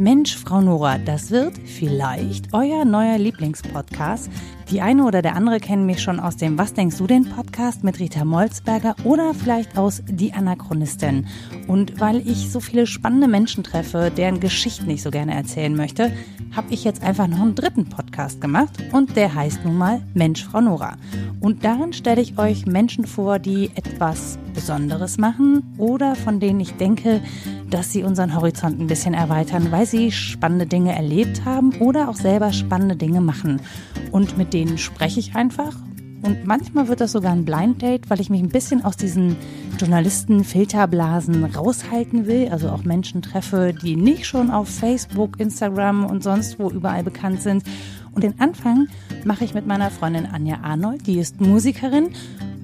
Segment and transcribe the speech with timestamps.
[0.00, 4.30] Mensch, Frau Nora, das wird vielleicht euer neuer Lieblingspodcast.
[4.70, 7.82] Die eine oder der andere kennen mich schon aus dem Was denkst du denn Podcast
[7.82, 11.26] mit Rita Molzberger oder vielleicht aus Die Anachronistin.
[11.66, 16.12] Und weil ich so viele spannende Menschen treffe, deren Geschichten ich so gerne erzählen möchte,
[16.54, 20.44] habe ich jetzt einfach noch einen dritten Podcast gemacht und der heißt nun mal Mensch,
[20.44, 20.96] Frau Nora.
[21.40, 26.74] Und darin stelle ich euch Menschen vor, die etwas Besonderes machen oder von denen ich
[26.74, 27.22] denke,
[27.70, 32.16] dass sie unseren Horizont ein bisschen erweitern, weil sie spannende Dinge erlebt haben oder auch
[32.16, 33.62] selber spannende Dinge machen.
[34.10, 35.76] Und mit denen spreche ich einfach.
[36.22, 39.36] Und manchmal wird das sogar ein Blind Date, weil ich mich ein bisschen aus diesen
[39.78, 42.48] Journalisten-Filterblasen raushalten will.
[42.50, 47.40] Also auch Menschen treffe, die nicht schon auf Facebook, Instagram und sonst wo überall bekannt
[47.42, 47.64] sind.
[48.12, 48.88] Und den Anfang
[49.24, 51.06] mache ich mit meiner Freundin Anja Arnold.
[51.06, 52.10] Die ist Musikerin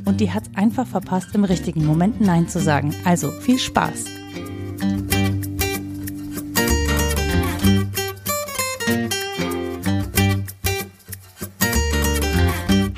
[0.04, 2.94] und die hat es einfach verpasst, im richtigen Moment Nein zu sagen.
[3.04, 4.04] Also viel Spaß!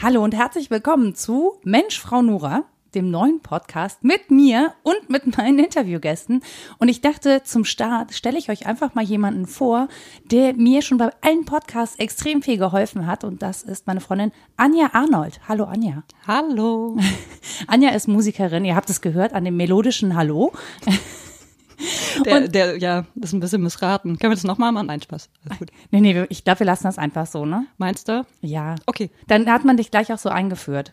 [0.09, 2.65] Hallo und herzlich willkommen zu Mensch, Frau Nora,
[2.95, 6.43] dem neuen Podcast mit mir und mit meinen Interviewgästen.
[6.79, 9.89] Und ich dachte, zum Start stelle ich euch einfach mal jemanden vor,
[10.25, 13.23] der mir schon bei allen Podcasts extrem viel geholfen hat.
[13.23, 15.41] Und das ist meine Freundin Anja Arnold.
[15.47, 16.03] Hallo Anja.
[16.27, 16.97] Hallo.
[17.67, 18.65] Anja ist Musikerin.
[18.65, 20.53] Ihr habt es gehört an dem melodischen Hallo.
[22.25, 24.19] Der, der, ja, das ist ein bisschen missraten.
[24.19, 24.89] Können wir das nochmal machen?
[24.89, 25.31] Nein, Spaß.
[25.47, 25.71] Alles gut.
[25.93, 27.67] Nee, nee, ich glaube, wir lassen das einfach so, ne?
[27.77, 28.27] Meinst du?
[28.41, 28.75] Ja.
[28.87, 29.11] Okay.
[29.29, 30.93] Dann hat man dich gleich auch so eingeführt.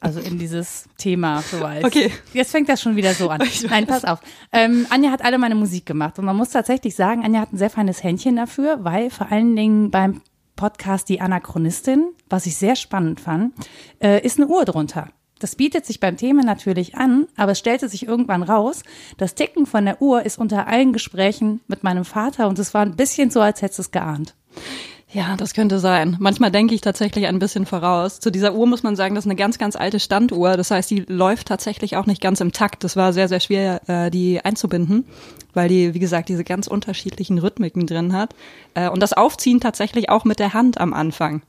[0.00, 1.84] Also in dieses Thema, so als.
[1.84, 2.12] Okay.
[2.32, 3.42] Jetzt fängt das schon wieder so an.
[3.68, 4.20] Nein, pass auf.
[4.52, 7.58] Ähm, Anja hat alle meine Musik gemacht und man muss tatsächlich sagen, Anja hat ein
[7.58, 10.22] sehr feines Händchen dafür, weil vor allen Dingen beim
[10.54, 13.54] Podcast Die Anachronistin, was ich sehr spannend fand,
[14.00, 15.08] äh, ist eine Uhr drunter.
[15.38, 18.82] Das bietet sich beim Thema natürlich an, aber es stellte sich irgendwann raus,
[19.16, 22.82] das Ticken von der Uhr ist unter allen Gesprächen mit meinem Vater und es war
[22.82, 24.34] ein bisschen so, als hättest du es geahnt.
[25.10, 26.16] Ja, das könnte sein.
[26.20, 28.20] Manchmal denke ich tatsächlich ein bisschen voraus.
[28.20, 30.58] Zu dieser Uhr muss man sagen, das ist eine ganz, ganz alte Standuhr.
[30.58, 32.84] Das heißt, die läuft tatsächlich auch nicht ganz im Takt.
[32.84, 35.06] Das war sehr, sehr schwer, äh, die einzubinden,
[35.54, 38.34] weil die, wie gesagt, diese ganz unterschiedlichen Rhythmiken drin hat.
[38.74, 41.40] Äh, und das Aufziehen tatsächlich auch mit der Hand am Anfang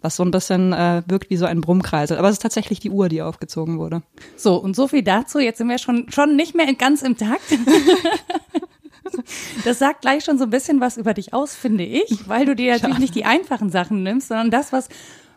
[0.00, 2.18] was so ein bisschen äh, wirkt wie so ein Brummkreisel.
[2.18, 4.02] Aber es ist tatsächlich die Uhr, die aufgezogen wurde.
[4.36, 5.38] So, und so viel dazu.
[5.38, 7.42] Jetzt sind wir schon, schon nicht mehr ganz im Takt.
[9.64, 12.54] Das sagt gleich schon so ein bisschen was über dich aus, finde ich, weil du
[12.54, 13.00] dir natürlich Schade.
[13.00, 14.88] nicht die einfachen Sachen nimmst, sondern das, was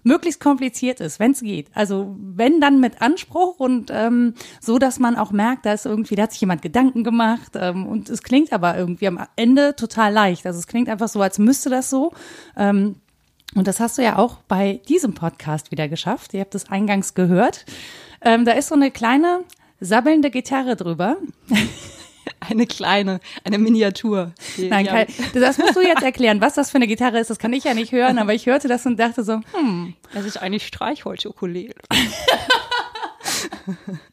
[0.03, 1.67] möglichst kompliziert ist, wenn es geht.
[1.73, 6.15] Also wenn dann mit Anspruch und ähm, so, dass man auch merkt, da ist irgendwie,
[6.15, 10.11] da hat sich jemand Gedanken gemacht ähm, und es klingt aber irgendwie am Ende total
[10.11, 10.45] leicht.
[10.45, 12.13] Also es klingt einfach so, als müsste das so.
[12.57, 12.95] Ähm,
[13.55, 16.33] und das hast du ja auch bei diesem Podcast wieder geschafft.
[16.33, 17.65] Ihr habt es eingangs gehört.
[18.21, 19.43] Ähm, da ist so eine kleine
[19.79, 21.17] sabbelnde Gitarre drüber.
[22.39, 24.33] Eine kleine, eine Miniatur.
[24.57, 27.29] Nein, Kai, das musst du jetzt erklären, was das für eine Gitarre ist.
[27.29, 30.25] Das kann ich ja nicht hören, aber ich hörte das und dachte so, hm, das
[30.25, 31.75] ist eine Streichholz-Ukulele.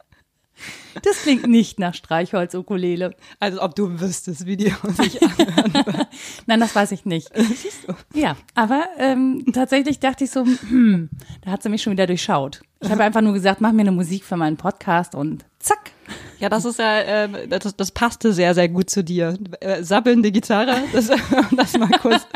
[1.02, 3.14] das klingt nicht nach Streichholz-Ukulele.
[3.40, 6.06] Also ob du wüsstest, wie die sich anhören.
[6.46, 7.30] Nein, das weiß ich nicht.
[7.34, 7.94] Siehst du?
[8.18, 11.10] Ja, aber ähm, tatsächlich dachte ich so, hm,
[11.42, 12.62] da hat sie mich schon wieder durchschaut.
[12.80, 15.92] Ich habe einfach nur gesagt, mach mir eine Musik für meinen Podcast und zack.
[16.40, 19.36] Ja, das ist ja, äh, das, das passte sehr, sehr gut zu dir.
[19.60, 21.08] Äh, sabbelnde Gitarre, dass
[21.56, 22.26] das mal kurz,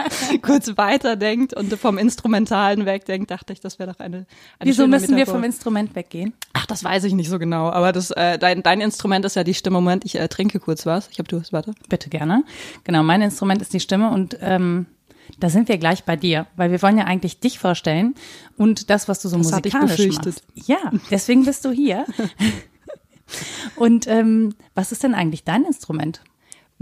[0.43, 4.27] kurz weiterdenkt und vom Instrumentalen wegdenkt, dachte ich, das wäre doch eine, eine
[4.71, 5.35] Wieso müssen wir Metaphor.
[5.37, 6.35] vom Instrument weggehen?
[6.53, 9.45] Ach, das weiß ich nicht so genau, aber das, äh, dein, dein Instrument ist ja
[9.45, 9.73] die Stimme.
[9.73, 11.09] Moment, ich äh, trinke kurz was.
[11.11, 11.73] Ich habe du, warte.
[11.89, 12.45] Bitte gerne.
[12.85, 14.87] Genau, mein Instrument ist die Stimme und ähm,
[15.39, 18.15] da sind wir gleich bei dir, weil wir wollen ja eigentlich dich vorstellen
[18.57, 20.43] und das, was du so Das musikalisch befürchtet.
[20.55, 20.69] machst.
[20.69, 20.79] Ja,
[21.11, 22.05] deswegen bist du hier.
[23.77, 26.23] und ähm, was ist denn eigentlich dein Instrument?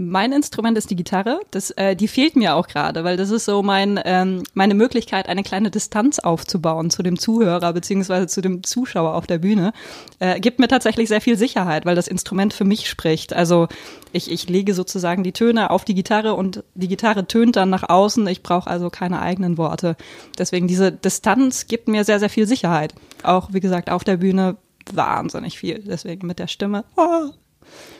[0.03, 1.41] Mein Instrument ist die Gitarre.
[1.51, 5.29] Das, äh, die fehlt mir auch gerade, weil das ist so mein, ähm, meine Möglichkeit,
[5.29, 9.73] eine kleine Distanz aufzubauen zu dem Zuhörer beziehungsweise zu dem Zuschauer auf der Bühne.
[10.17, 13.33] Äh, gibt mir tatsächlich sehr viel Sicherheit, weil das Instrument für mich spricht.
[13.33, 13.67] Also
[14.11, 17.87] ich, ich lege sozusagen die Töne auf die Gitarre und die Gitarre tönt dann nach
[17.87, 18.25] außen.
[18.27, 19.95] Ich brauche also keine eigenen Worte.
[20.35, 22.95] Deswegen diese Distanz gibt mir sehr, sehr viel Sicherheit.
[23.21, 24.57] Auch, wie gesagt, auf der Bühne
[24.95, 25.79] wahnsinnig viel.
[25.79, 26.83] Deswegen mit der Stimme.
[26.95, 27.29] Oh.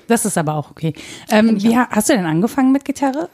[0.08, 0.94] Das ist aber auch okay.
[1.30, 3.30] Ähm, wie ha- hast du denn angefangen mit Gitarre?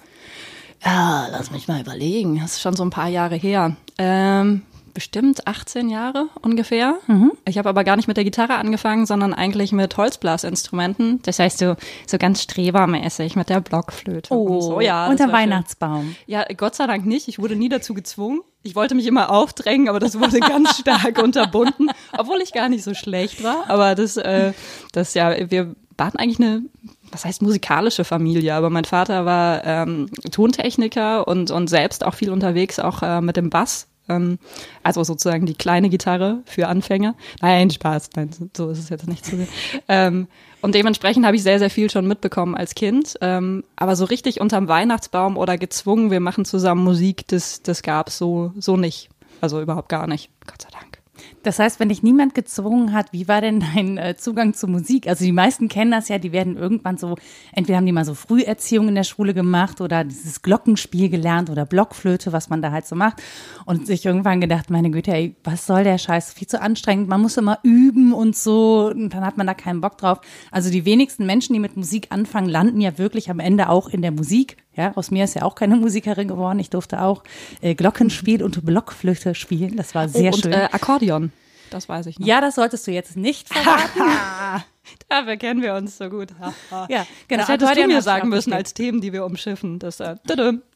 [0.85, 2.39] Ja, lass mich mal überlegen.
[2.39, 3.75] Das ist schon so ein paar Jahre her.
[3.97, 4.61] Ähm,
[4.97, 6.95] bestimmt 18 Jahre ungefähr.
[7.45, 11.21] Ich habe aber gar nicht mit der Gitarre angefangen, sondern eigentlich mit Holzblasinstrumenten.
[11.21, 11.75] Das heißt so,
[12.07, 14.33] so ganz strebermäßig mit der Blockflöte.
[14.33, 14.81] und so.
[14.81, 15.31] ja, Oh, unter.
[15.31, 16.15] Weihnachtsbaum.
[16.25, 17.27] Ja, Gott sei Dank nicht.
[17.27, 18.41] Ich wurde nie dazu gezwungen.
[18.63, 22.83] Ich wollte mich immer aufdrängen, aber das wurde ganz stark unterbunden, obwohl ich gar nicht
[22.83, 23.69] so schlecht war.
[23.69, 24.53] Aber das, äh,
[24.93, 26.63] das ja, wir waren eigentlich eine
[27.11, 32.31] was heißt musikalische Familie, aber mein Vater war ähm, Tontechniker und, und selbst auch viel
[32.31, 33.87] unterwegs, auch äh, mit dem Bass.
[34.09, 34.39] Ähm,
[34.83, 37.15] also sozusagen die kleine Gitarre für Anfänger.
[37.41, 39.47] Nein, Spaß, nein, so ist es jetzt nicht zu sehen.
[39.87, 40.27] Ähm,
[40.61, 43.15] und dementsprechend habe ich sehr, sehr viel schon mitbekommen als Kind.
[43.21, 48.09] Ähm, aber so richtig unterm Weihnachtsbaum oder gezwungen, wir machen zusammen Musik, das, das gab
[48.09, 49.09] es so, so nicht.
[49.39, 50.96] Also überhaupt gar nicht, Gott sei Dank.
[51.43, 55.07] Das heißt, wenn dich niemand gezwungen hat, wie war denn dein äh, Zugang zur Musik?
[55.07, 57.15] Also die meisten kennen das ja, die werden irgendwann so,
[57.53, 61.65] entweder haben die mal so Früherziehung in der Schule gemacht oder dieses Glockenspiel gelernt oder
[61.65, 63.21] Blockflöte, was man da halt so macht
[63.65, 66.33] und sich irgendwann gedacht, meine Güte, ey, was soll der Scheiß?
[66.33, 69.81] Viel zu anstrengend, man muss immer üben und so und dann hat man da keinen
[69.81, 70.19] Bock drauf.
[70.51, 74.01] Also die wenigsten Menschen, die mit Musik anfangen, landen ja wirklich am Ende auch in
[74.01, 74.57] der Musik.
[74.77, 76.59] Ja, aus mir ist ja auch keine Musikerin geworden.
[76.59, 77.23] Ich durfte auch
[77.61, 79.75] äh, Glockenspiel und Blockflöte spielen.
[79.75, 80.53] Das war sehr oh, und, schön.
[80.53, 81.31] Äh, Akkordeon.
[81.69, 82.25] Das weiß ich noch.
[82.25, 83.99] Ja, das solltest du jetzt nicht verraten.
[85.09, 86.29] Dafür kennen wir uns so gut.
[86.89, 87.41] ja, genau.
[87.41, 89.79] Das hättest du mir sagen müssen als Themen, die wir umschiffen.
[89.79, 90.15] Das, äh,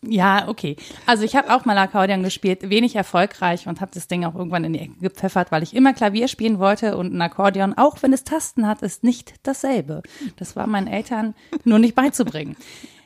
[0.02, 0.76] ja, okay.
[1.06, 4.66] Also ich habe auch mal Akkordeon gespielt, wenig erfolgreich und habe das Ding auch irgendwann
[4.66, 8.12] in die Ecke gepfeffert, weil ich immer Klavier spielen wollte und ein Akkordeon, auch wenn
[8.12, 10.02] es Tasten hat, ist nicht dasselbe.
[10.36, 11.34] Das war meinen Eltern
[11.64, 12.58] nur nicht beizubringen.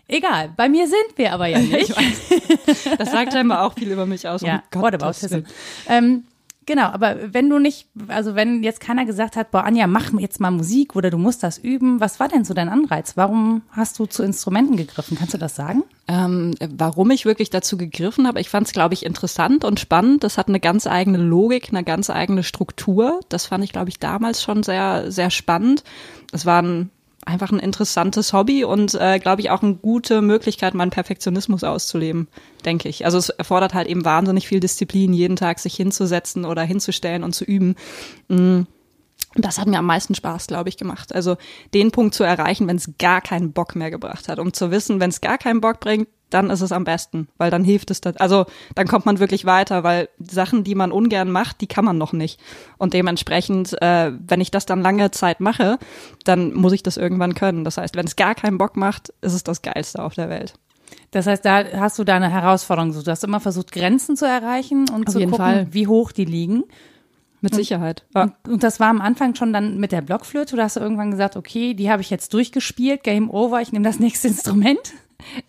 [0.07, 1.93] Egal, bei mir sind wir aber ja nicht.
[2.97, 4.41] das sagt scheinbar auch viel über mich aus.
[4.41, 5.39] Ja, um Whataboutism.
[5.87, 6.25] Ähm,
[6.67, 10.39] genau, aber wenn du nicht, also wenn jetzt keiner gesagt hat, boah, Anja, mach jetzt
[10.39, 13.17] mal Musik oder du musst das üben, was war denn so dein Anreiz?
[13.17, 15.17] Warum hast du zu Instrumenten gegriffen?
[15.17, 15.83] Kannst du das sagen?
[16.07, 20.23] Ähm, warum ich wirklich dazu gegriffen habe, ich fand es, glaube ich, interessant und spannend.
[20.23, 23.21] Das hat eine ganz eigene Logik, eine ganz eigene Struktur.
[23.29, 25.83] Das fand ich, glaube ich, damals schon sehr, sehr spannend.
[26.31, 26.91] Es waren
[27.25, 32.27] einfach ein interessantes Hobby und, äh, glaube ich, auch eine gute Möglichkeit, meinen Perfektionismus auszuleben,
[32.65, 33.05] denke ich.
[33.05, 37.33] Also es erfordert halt eben wahnsinnig viel Disziplin, jeden Tag sich hinzusetzen oder hinzustellen und
[37.33, 37.75] zu üben.
[38.27, 38.61] Mm.
[39.35, 41.13] Das hat mir am meisten Spaß, glaube ich, gemacht.
[41.13, 41.35] Also
[41.73, 44.99] den Punkt zu erreichen, wenn es gar keinen Bock mehr gebracht hat, um zu wissen,
[45.01, 48.01] wenn es gar keinen Bock bringt, dann ist es am besten, weil dann hilft es,
[48.01, 51.85] das, also dann kommt man wirklich weiter, weil Sachen, die man ungern macht, die kann
[51.85, 52.39] man noch nicht.
[52.77, 55.77] Und dementsprechend, äh, wenn ich das dann lange Zeit mache,
[56.23, 57.63] dann muss ich das irgendwann können.
[57.63, 60.55] Das heißt, wenn es gar keinen Bock macht, ist es das Geilste auf der Welt.
[61.11, 62.91] Das heißt, da hast du deine Herausforderung.
[62.91, 65.67] Du hast immer versucht, Grenzen zu erreichen und auf zu gucken, Fall.
[65.71, 66.63] wie hoch die liegen.
[67.45, 68.05] Mit Sicherheit.
[68.13, 70.55] Und, und das war am Anfang schon dann mit der Blockflöte.
[70.55, 73.99] Du hast irgendwann gesagt, okay, die habe ich jetzt durchgespielt, Game Over, ich nehme das
[73.99, 74.93] nächste Instrument.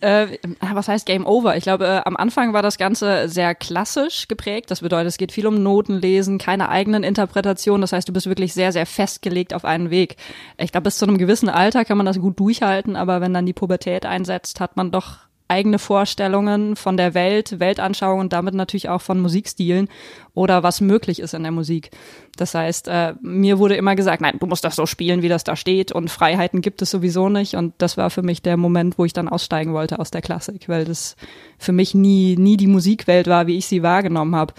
[0.00, 1.56] Äh, was heißt Game Over?
[1.56, 4.70] Ich glaube, äh, am Anfang war das Ganze sehr klassisch geprägt.
[4.70, 7.80] Das bedeutet, es geht viel um Notenlesen, keine eigenen Interpretationen.
[7.80, 10.16] Das heißt, du bist wirklich sehr, sehr festgelegt auf einen Weg.
[10.58, 13.46] Ich glaube, bis zu einem gewissen Alter kann man das gut durchhalten, aber wenn dann
[13.46, 18.88] die Pubertät einsetzt, hat man doch eigene Vorstellungen von der Welt, Weltanschauung und damit natürlich
[18.88, 19.88] auch von Musikstilen
[20.34, 21.90] oder was möglich ist in der Musik.
[22.36, 25.44] Das heißt, äh, mir wurde immer gesagt, nein, du musst das so spielen, wie das
[25.44, 27.54] da steht und Freiheiten gibt es sowieso nicht.
[27.54, 30.68] Und das war für mich der Moment, wo ich dann aussteigen wollte aus der Klassik,
[30.68, 31.16] weil das
[31.58, 34.54] für mich nie, nie die Musikwelt war, wie ich sie wahrgenommen habe.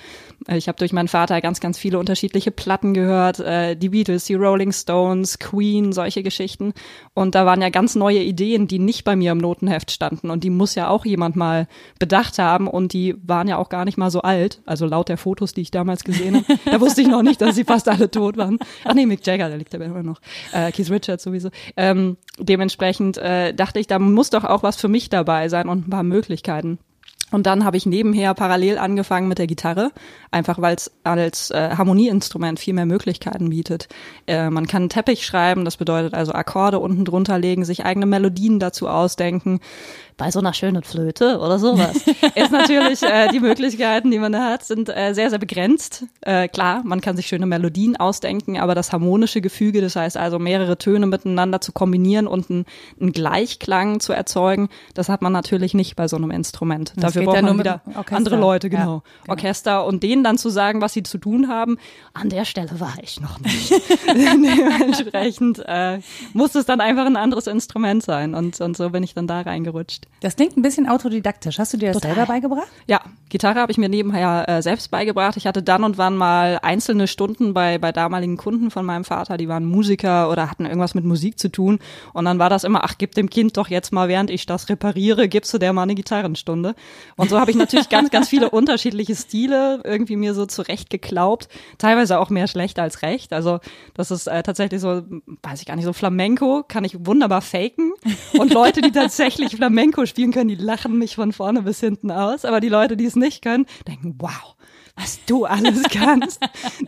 [0.50, 4.35] Ich habe durch meinen Vater ganz, ganz viele unterschiedliche Platten gehört, äh, die Beatles, die
[4.35, 6.74] Rolling Stones, Queen, solche Geschichten.
[7.13, 10.29] Und da waren ja ganz neue Ideen, die nicht bei mir im Notenheft standen.
[10.29, 11.68] Und die muss ja auch jemand mal
[12.00, 12.68] bedacht haben.
[12.68, 14.62] Und die waren ja auch gar nicht mal so alt.
[14.65, 16.59] Also laut der Fotos, die ich damals gesehen habe.
[16.65, 18.57] da wusste ich noch nicht, dass sie fast alle tot waren.
[18.83, 20.19] Ach nee, Mick Jagger, der liegt da immer noch.
[20.51, 21.49] Äh, Keith Richards sowieso.
[21.75, 25.87] Ähm, dementsprechend äh, dachte ich, da muss doch auch was für mich dabei sein und
[25.87, 26.79] ein paar Möglichkeiten.
[27.29, 29.91] Und dann habe ich nebenher parallel angefangen mit der Gitarre,
[30.31, 33.89] einfach weil es als äh, Harmonieinstrument viel mehr Möglichkeiten bietet.
[34.27, 38.59] Äh, man kann Teppich schreiben, das bedeutet also Akkorde unten drunter legen, sich eigene Melodien
[38.59, 39.59] dazu ausdenken.
[40.17, 41.95] Bei so einer schönen Flöte oder sowas
[42.36, 46.05] ist natürlich äh, die Möglichkeiten, die man da hat, sind äh, sehr, sehr begrenzt.
[46.21, 50.39] Äh, klar, man kann sich schöne Melodien ausdenken, aber das harmonische Gefüge, das heißt also
[50.39, 52.65] mehrere Töne miteinander zu kombinieren und einen,
[53.00, 56.93] einen Gleichklang zu erzeugen, das hat man natürlich nicht bei so einem Instrument.
[56.95, 59.03] Das Dafür braucht ja man wieder andere Leute, Ja, genau.
[59.21, 59.33] genau.
[59.33, 61.77] Orchester und denen dann zu sagen, was sie zu tun haben.
[62.13, 63.71] An der Stelle war ich noch nicht.
[64.07, 66.00] Dementsprechend äh,
[66.33, 69.41] muss es dann einfach ein anderes Instrument sein und, und so bin ich dann da
[69.41, 70.06] reingerutscht.
[70.19, 71.59] Das klingt ein bisschen autodidaktisch.
[71.59, 72.15] Hast du dir das Total.
[72.15, 72.67] selber beigebracht?
[72.87, 75.37] Ja, Gitarre habe ich mir nebenher äh, selbst beigebracht.
[75.37, 79.37] Ich hatte dann und wann mal einzelne Stunden bei, bei damaligen Kunden von meinem Vater,
[79.37, 81.77] die waren Musiker oder hatten irgendwas mit Musik zu tun.
[82.13, 84.69] Und dann war das immer, ach, gib dem Kind doch jetzt mal, während ich das
[84.69, 86.73] repariere, gibst du der mal eine Gitarrenstunde.
[87.15, 91.47] Und so habe ich natürlich ganz, ganz viele unterschiedliche Stile irgendwie mir so zurecht geglaubt.
[91.77, 93.33] Teilweise auch mehr schlecht als recht.
[93.33, 93.59] Also
[93.93, 95.03] das ist äh, tatsächlich so,
[95.43, 97.93] weiß ich gar nicht, so Flamenco kann ich wunderbar faken.
[98.39, 102.46] Und Leute, die tatsächlich Flamenco spielen können, die lachen mich von vorne bis hinten aus.
[102.46, 104.56] Aber die Leute, die es nicht können, denken, wow,
[104.96, 106.39] was du alles kannst.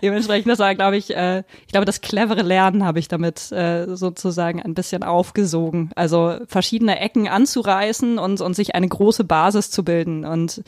[0.02, 3.96] Dementsprechend, das war, glaube ich, äh, ich glaube, das clevere Lernen habe ich damit äh,
[3.96, 5.92] sozusagen ein bisschen aufgesogen.
[5.96, 10.26] Also verschiedene Ecken anzureißen und, und sich eine große Basis zu bilden.
[10.26, 10.64] Und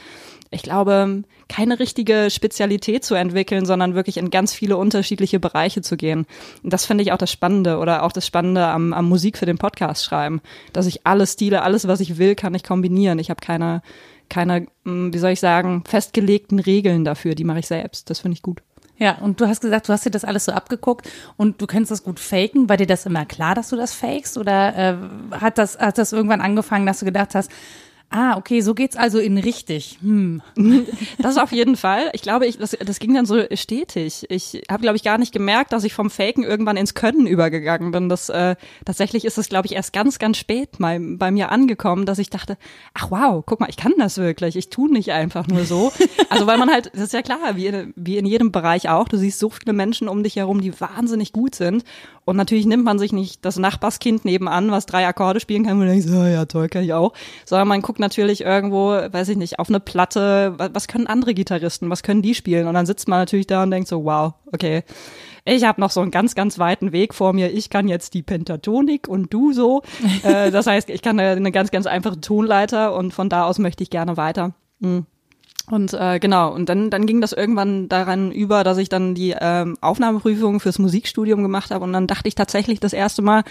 [0.52, 5.96] ich glaube, keine richtige Spezialität zu entwickeln, sondern wirklich in ganz viele unterschiedliche Bereiche zu
[5.96, 6.26] gehen.
[6.62, 9.46] Und das finde ich auch das Spannende oder auch das Spannende am, am Musik für
[9.46, 10.42] den Podcast schreiben,
[10.74, 13.18] dass ich alle Stile, alles, was ich will, kann ich kombinieren.
[13.18, 13.82] Ich habe keine,
[14.30, 17.34] keine, hm, wie soll ich sagen, festgelegten Regeln dafür.
[17.34, 18.10] Die mache ich selbst.
[18.10, 18.62] Das finde ich gut.
[18.98, 21.90] Ja, und du hast gesagt, du hast dir das alles so abgeguckt und du kannst
[21.90, 22.70] das gut faken.
[22.70, 24.38] War dir das immer klar, dass du das fakest?
[24.38, 27.50] Oder äh, hat, das, hat das irgendwann angefangen, dass du gedacht hast,
[28.14, 29.98] Ah, okay, so geht's also in richtig.
[30.02, 30.42] Hm.
[31.18, 32.10] Das auf jeden Fall.
[32.14, 34.26] Ich glaube, ich, das, das ging dann so stetig.
[34.30, 37.92] Ich habe, glaube ich, gar nicht gemerkt, dass ich vom Faken irgendwann ins Können übergegangen
[37.92, 38.10] bin.
[38.10, 42.06] Das äh, tatsächlich ist es, glaube ich, erst ganz, ganz spät mal bei mir angekommen,
[42.06, 42.58] dass ich dachte,
[42.94, 44.56] ach wow, guck mal, ich kann das wirklich.
[44.56, 45.94] Ich tue nicht einfach nur so.
[46.30, 49.08] Also weil man halt, das ist ja klar, wie in, wie in jedem Bereich auch.
[49.08, 51.84] Du siehst so viele Menschen um dich herum, die wahnsinnig gut sind.
[52.26, 55.88] Und natürlich nimmt man sich nicht das Nachbarskind nebenan, was drei Akkorde spielen kann, und
[55.88, 57.14] denkt, so, ja toll, kann ich auch.
[57.46, 61.90] Sondern man guckt natürlich irgendwo, weiß ich nicht, auf eine Platte, was können andere Gitarristen,
[61.90, 62.68] was können die spielen?
[62.68, 64.84] Und dann sitzt man natürlich da und denkt so, wow, okay,
[65.46, 67.52] ich habe noch so einen ganz, ganz weiten Weg vor mir.
[67.52, 69.82] Ich kann jetzt die Pentatonik und du so.
[70.24, 73.84] äh, das heißt, ich kann eine ganz, ganz einfache Tonleiter und von da aus möchte
[73.84, 74.54] ich gerne weiter.
[74.80, 75.06] Mhm.
[75.70, 79.36] Und äh, genau, und dann, dann ging das irgendwann daran über, dass ich dann die
[79.40, 83.44] ähm, Aufnahmeprüfung fürs Musikstudium gemacht habe und dann dachte ich tatsächlich das erste Mal,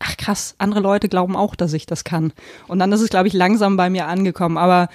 [0.00, 2.32] ach krass, andere Leute glauben auch, dass ich das kann.
[2.66, 4.58] Und dann ist es, glaube ich, langsam bei mir angekommen.
[4.58, 4.88] Aber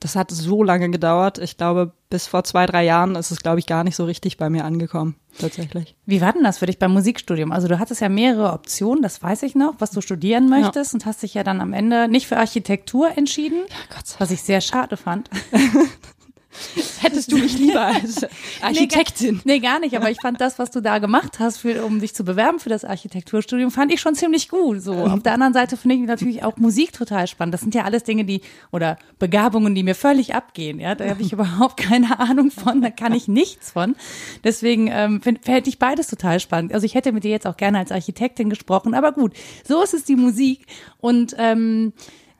[0.00, 1.38] das hat so lange gedauert.
[1.38, 4.36] Ich glaube, bis vor zwei, drei Jahren ist es, glaube ich, gar nicht so richtig
[4.36, 5.94] bei mir angekommen, tatsächlich.
[6.06, 7.52] Wie war denn das für dich beim Musikstudium?
[7.52, 10.96] Also du hattest ja mehrere Optionen, das weiß ich noch, was du studieren möchtest ja.
[10.96, 14.60] und hast dich ja dann am Ende nicht für Architektur entschieden, ja, was ich sehr
[14.60, 15.30] schade fand.
[17.00, 18.26] Hättest du mich lieber als
[18.60, 19.40] Architektin?
[19.44, 19.96] Nee, nee, gar nicht.
[19.96, 22.68] Aber ich fand das, was du da gemacht hast, für, um dich zu bewerben für
[22.68, 24.82] das Architekturstudium, fand ich schon ziemlich gut.
[24.82, 24.94] So.
[24.94, 27.54] Auf der anderen Seite finde ich natürlich auch Musik total spannend.
[27.54, 30.78] Das sind ja alles Dinge, die, oder Begabungen, die mir völlig abgehen.
[30.78, 33.96] Ja, da habe ich überhaupt keine Ahnung von, da kann ich nichts von.
[34.44, 36.74] Deswegen ähm, fände ich beides total spannend.
[36.74, 39.32] Also ich hätte mit dir jetzt auch gerne als Architektin gesprochen, aber gut,
[39.66, 40.66] so ist es die Musik.
[40.98, 41.92] Und ähm,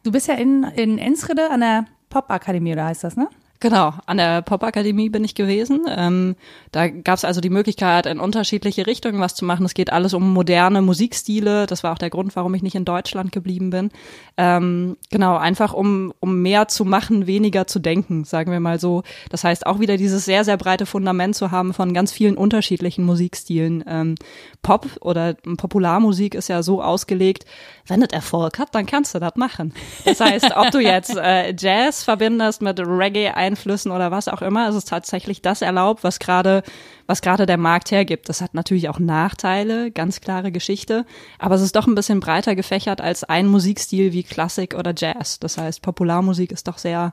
[0.02, 3.28] du bist ja in, in Enschede an der Popakademie, oder heißt das, ne?
[3.62, 5.86] Genau, an der Popakademie bin ich gewesen.
[5.88, 6.34] Ähm,
[6.72, 9.64] da gab es also die Möglichkeit, in unterschiedliche Richtungen was zu machen.
[9.64, 11.66] Es geht alles um moderne Musikstile.
[11.68, 13.92] Das war auch der Grund, warum ich nicht in Deutschland geblieben bin.
[14.36, 19.04] Ähm, genau, einfach um, um mehr zu machen, weniger zu denken, sagen wir mal so.
[19.30, 23.04] Das heißt auch wieder dieses sehr, sehr breite Fundament zu haben von ganz vielen unterschiedlichen
[23.04, 23.84] Musikstilen.
[23.86, 24.16] Ähm,
[24.62, 27.46] Pop oder Popularmusik ist ja so ausgelegt,
[27.86, 29.72] wenn es Erfolg hat, dann kannst du das machen.
[30.04, 34.68] Das heißt, ob du jetzt äh, Jazz verbindest mit Reggae, Einflüssen oder was auch immer.
[34.68, 36.62] Es ist tatsächlich das erlaubt, was gerade
[37.06, 38.28] was gerade der Markt hergibt.
[38.28, 41.04] Das hat natürlich auch Nachteile, ganz klare Geschichte,
[41.38, 45.38] aber es ist doch ein bisschen breiter gefächert als ein Musikstil wie Klassik oder Jazz.
[45.38, 47.12] Das heißt, Popularmusik ist doch sehr,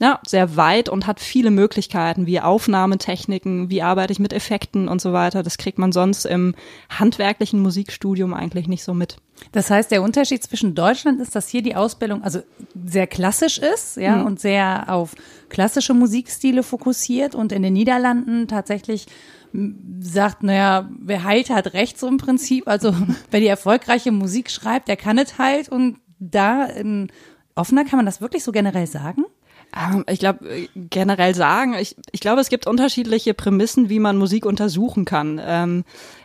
[0.00, 5.00] ja, sehr weit und hat viele Möglichkeiten wie Aufnahmetechniken, wie arbeite ich mit Effekten und
[5.00, 5.42] so weiter.
[5.42, 6.54] Das kriegt man sonst im
[6.88, 9.16] handwerklichen Musikstudium eigentlich nicht so mit.
[9.50, 12.40] Das heißt, der Unterschied zwischen Deutschland ist, dass hier die Ausbildung also
[12.86, 14.26] sehr klassisch ist, ja, mhm.
[14.26, 15.14] und sehr auf
[15.48, 19.06] klassische Musikstile fokussiert und in den Niederlanden tatsächlich
[20.00, 22.68] sagt, naja, wer heilt, hat recht so im Prinzip.
[22.68, 22.94] Also
[23.30, 25.68] wer die erfolgreiche Musik schreibt, der kann es halt.
[25.68, 27.10] Und da in
[27.54, 29.24] offener kann man das wirklich so generell sagen?
[29.76, 34.16] Ähm, ich glaube, äh, generell sagen, ich, ich glaube, es gibt unterschiedliche Prämissen, wie man
[34.16, 35.40] Musik untersuchen kann.
[35.42, 35.84] Ähm,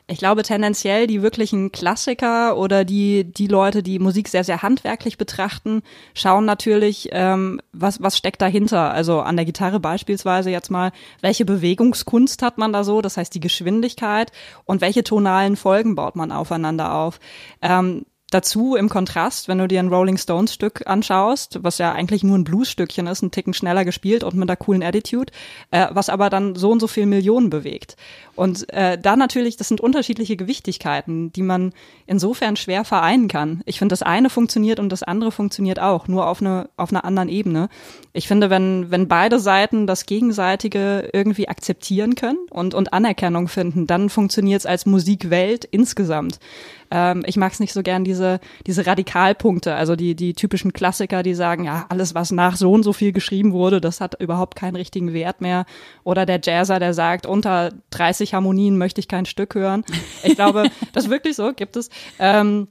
[0.10, 5.18] ich glaube tendenziell die wirklichen Klassiker oder die die Leute, die Musik sehr sehr handwerklich
[5.18, 5.84] betrachten,
[6.14, 8.94] schauen natürlich, ähm, was was steckt dahinter.
[8.94, 13.02] Also an der Gitarre beispielsweise jetzt mal, welche Bewegungskunst hat man da so?
[13.02, 14.32] Das heißt die Geschwindigkeit
[14.64, 17.20] und welche tonalen Folgen baut man aufeinander auf.
[17.62, 22.24] Ähm, dazu im Kontrast, wenn du dir ein Rolling Stones Stück anschaust, was ja eigentlich
[22.24, 25.32] nur ein Bluesstückchen ist, ein Ticken schneller gespielt und mit einer coolen Attitude,
[25.72, 27.96] äh, was aber dann so und so viel Millionen bewegt.
[28.36, 31.74] Und äh, da natürlich, das sind unterschiedliche Gewichtigkeiten, die man
[32.06, 33.62] insofern schwer vereinen kann.
[33.66, 37.06] Ich finde, das eine funktioniert und das andere funktioniert auch, nur auf, eine, auf einer
[37.06, 37.70] anderen Ebene.
[38.14, 43.88] Ich finde, wenn, wenn beide Seiten das Gegenseitige irgendwie akzeptieren können und, und Anerkennung finden,
[43.88, 46.40] dann funktioniert es als Musikwelt insgesamt.
[46.92, 51.24] Ähm, ich mag es nicht so gern, diese, diese Radikalpunkte, also die, die typischen Klassiker,
[51.24, 54.56] die sagen, ja, alles, was nach so und so viel geschrieben wurde, das hat überhaupt
[54.56, 55.66] keinen richtigen Wert mehr.
[56.04, 59.84] Oder der Jazzer, der sagt, unter 30 Harmonien möchte ich kein Stück hören.
[60.24, 61.90] Ich glaube, das ist wirklich so, gibt es.
[62.20, 62.68] Ähm,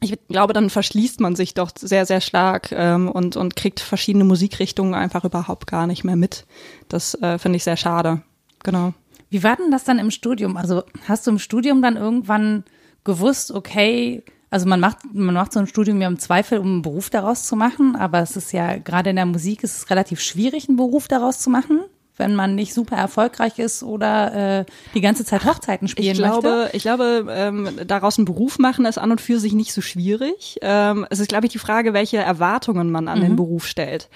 [0.00, 4.24] ich glaube, dann verschließt man sich doch sehr, sehr stark ähm, und, und kriegt verschiedene
[4.24, 6.46] Musikrichtungen einfach überhaupt gar nicht mehr mit.
[6.88, 8.22] Das äh, finde ich sehr schade.
[8.62, 8.94] Genau.
[9.30, 10.56] Wie war denn das dann im Studium?
[10.56, 12.64] Also hast du im Studium dann irgendwann
[13.08, 16.82] gewusst, okay, also man macht, man macht so ein Studium ja im Zweifel, um einen
[16.82, 20.20] Beruf daraus zu machen, aber es ist ja, gerade in der Musik ist es relativ
[20.20, 21.80] schwierig, einen Beruf daraus zu machen
[22.18, 26.48] wenn man nicht super erfolgreich ist oder äh, die ganze Zeit Hochzeiten spielen ich glaube,
[26.48, 26.76] möchte?
[26.76, 30.58] Ich glaube, ähm, daraus einen Beruf machen ist an und für sich nicht so schwierig.
[30.62, 33.22] Ähm, es ist, glaube ich, die Frage, welche Erwartungen man an mhm.
[33.22, 34.08] den Beruf stellt.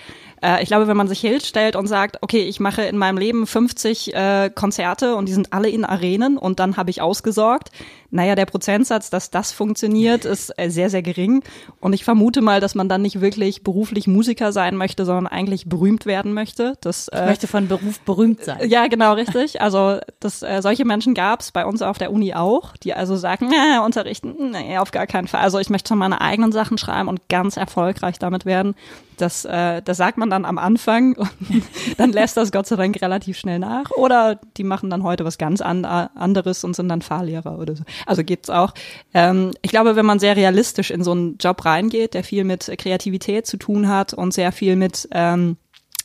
[0.42, 3.46] Äh, ich glaube, wenn man sich hinstellt und sagt, okay, ich mache in meinem Leben
[3.46, 7.70] 50 äh, Konzerte und die sind alle in Arenen und dann habe ich ausgesorgt,
[8.12, 11.42] naja, der Prozentsatz, dass das funktioniert, ist äh, sehr, sehr gering.
[11.80, 15.66] Und ich vermute mal, dass man dann nicht wirklich beruflich Musiker sein möchte, sondern eigentlich
[15.66, 16.74] berühmt werden möchte.
[16.82, 18.68] Das, äh, ich möchte von Beruf berühmt sein.
[18.68, 19.62] Ja, genau, richtig.
[19.62, 23.16] Also das, äh, solche Menschen gab es bei uns auf der Uni auch, die also
[23.16, 25.40] sagen, äh, unterrichten, nee, auf gar keinen Fall.
[25.40, 28.74] Also ich möchte meine eigenen Sachen schreiben und ganz erfolgreich damit werden.
[29.16, 31.30] Das, das sagt man dann am Anfang und
[31.98, 33.90] dann lässt das Gott sei Dank relativ schnell nach.
[33.92, 37.84] Oder die machen dann heute was ganz an, anderes und sind dann Fahrlehrer oder so.
[38.06, 38.74] Also geht's auch.
[39.14, 42.72] Ähm, ich glaube, wenn man sehr realistisch in so einen Job reingeht, der viel mit
[42.78, 45.56] Kreativität zu tun hat und sehr viel mit ähm,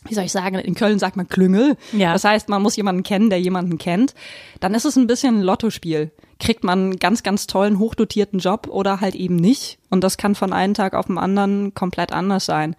[0.09, 1.75] wie soll ich sagen, in Köln sagt man Klüngel.
[1.91, 2.13] Ja.
[2.13, 4.13] Das heißt, man muss jemanden kennen, der jemanden kennt.
[4.61, 6.11] Dann ist es ein bisschen ein Lottospiel.
[6.39, 9.79] Kriegt man einen ganz, ganz tollen, hochdotierten Job oder halt eben nicht.
[9.89, 12.75] Und das kann von einem Tag auf den anderen komplett anders sein.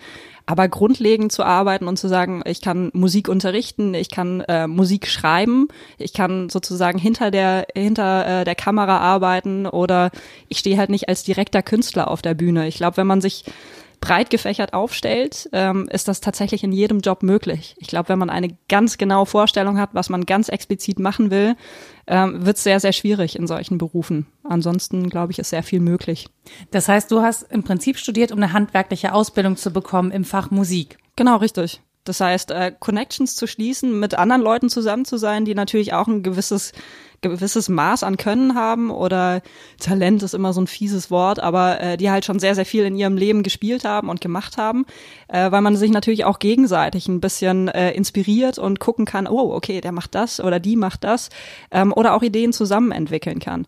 [0.47, 5.07] Aber grundlegend zu arbeiten und zu sagen, ich kann Musik unterrichten, ich kann äh, Musik
[5.07, 10.11] schreiben, ich kann sozusagen hinter der hinter äh, der Kamera arbeiten oder
[10.49, 12.67] ich stehe halt nicht als direkter Künstler auf der Bühne.
[12.67, 13.45] Ich glaube, wenn man sich
[14.01, 17.77] breit gefächert aufstellt, ähm, ist das tatsächlich in jedem Job möglich.
[17.79, 21.57] Ich glaube, wenn man eine ganz genaue Vorstellung hat, was man ganz explizit machen will,
[22.07, 24.27] ähm, wird es sehr, sehr schwierig in solchen Berufen.
[24.45, 26.29] Ansonsten, glaube ich, ist sehr viel möglich.
[26.71, 30.51] Das heißt, du hast im Prinzip studiert, um eine handwerkliche Ausbildung zu bekommen im Fach
[30.51, 30.99] Musik.
[31.17, 31.81] Genau, richtig.
[32.05, 36.07] Das heißt, äh, Connections zu schließen, mit anderen Leuten zusammen zu sein, die natürlich auch
[36.07, 36.73] ein gewisses
[37.21, 39.43] gewisses Maß an Können haben oder
[39.81, 42.85] Talent ist immer so ein fieses Wort, aber äh, die halt schon sehr, sehr viel
[42.85, 44.87] in ihrem Leben gespielt haben und gemacht haben,
[45.29, 49.53] äh, weil man sich natürlich auch gegenseitig ein bisschen äh, inspiriert und gucken kann, oh,
[49.53, 51.31] okay, der macht das oder die macht das
[51.71, 53.67] ähm, oder auch Ideen zusammen entwickeln kann.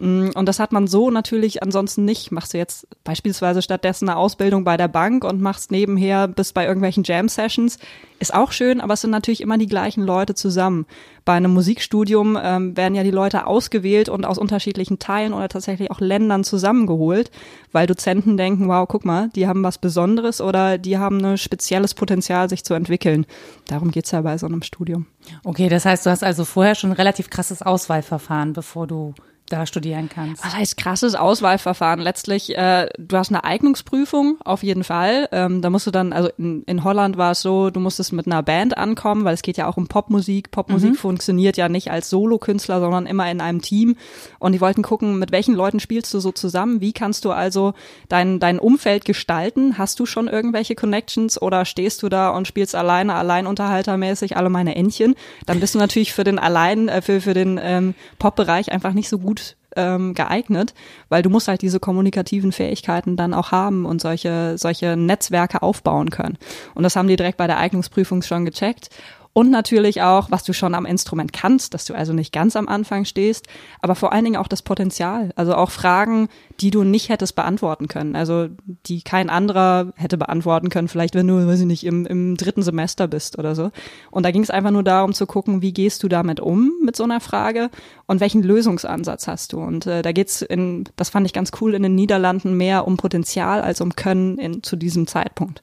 [0.00, 2.32] Mm, und das hat man so natürlich ansonsten nicht.
[2.32, 6.66] Machst du jetzt beispielsweise stattdessen eine Ausbildung bei der Bank und machst nebenher bis bei
[6.66, 7.78] irgendwelchen Jam-Sessions,
[8.18, 10.86] ist auch schön, aber es sind natürlich immer die gleichen Leute zusammen.
[11.26, 15.90] Bei einem Musikstudium ähm, werden ja die Leute ausgewählt und aus unterschiedlichen Teilen oder tatsächlich
[15.90, 17.30] auch Ländern zusammengeholt,
[17.72, 21.92] weil Dozenten denken, wow, guck mal, die haben was Besonderes oder die haben ein spezielles
[21.92, 23.26] Potenzial, sich zu entwickeln.
[23.68, 25.06] Darum geht's ja bei so einem Studium.
[25.44, 29.14] Okay, das heißt, du hast also vorher schon ein relativ krasses Auswahlverfahren, bevor du
[29.50, 30.44] da studieren kannst.
[30.44, 32.00] Was heißt krasses Auswahlverfahren?
[32.00, 35.28] Letztlich, äh, du hast eine Eignungsprüfung, auf jeden Fall.
[35.32, 38.26] Ähm, da musst du dann, also in, in Holland war es so, du musstest mit
[38.26, 40.50] einer Band ankommen, weil es geht ja auch um Popmusik.
[40.50, 40.96] Popmusik mhm.
[40.96, 43.96] funktioniert ja nicht als Solokünstler, sondern immer in einem Team.
[44.38, 46.80] Und die wollten gucken, mit welchen Leuten spielst du so zusammen?
[46.80, 47.74] Wie kannst du also
[48.08, 49.78] dein, dein Umfeld gestalten?
[49.78, 54.76] Hast du schon irgendwelche Connections oder stehst du da und spielst alleine, alleinunterhaltermäßig alle meine
[54.76, 55.16] Entchen?
[55.46, 59.08] Dann bist du natürlich für den allein, äh, für, für den ähm, Pop-Bereich einfach nicht
[59.08, 59.39] so gut
[59.76, 60.74] ähm, geeignet,
[61.08, 66.10] weil du musst halt diese kommunikativen Fähigkeiten dann auch haben und solche, solche Netzwerke aufbauen
[66.10, 66.38] können.
[66.74, 68.90] Und das haben die direkt bei der Eignungsprüfung schon gecheckt.
[69.32, 72.66] Und natürlich auch, was du schon am Instrument kannst, dass du also nicht ganz am
[72.66, 73.46] Anfang stehst,
[73.80, 75.30] aber vor allen Dingen auch das Potenzial.
[75.36, 76.28] Also auch Fragen,
[76.60, 78.16] die du nicht hättest beantworten können.
[78.16, 78.48] Also
[78.86, 82.62] die kein anderer hätte beantworten können, vielleicht wenn du, weiß ich nicht, im, im dritten
[82.62, 83.70] Semester bist oder so.
[84.10, 86.96] Und da ging es einfach nur darum zu gucken, wie gehst du damit um mit
[86.96, 87.70] so einer Frage
[88.06, 89.60] und welchen Lösungsansatz hast du.
[89.60, 92.96] Und äh, da geht's in, das fand ich ganz cool, in den Niederlanden mehr um
[92.96, 95.62] Potenzial als um Können in, zu diesem Zeitpunkt.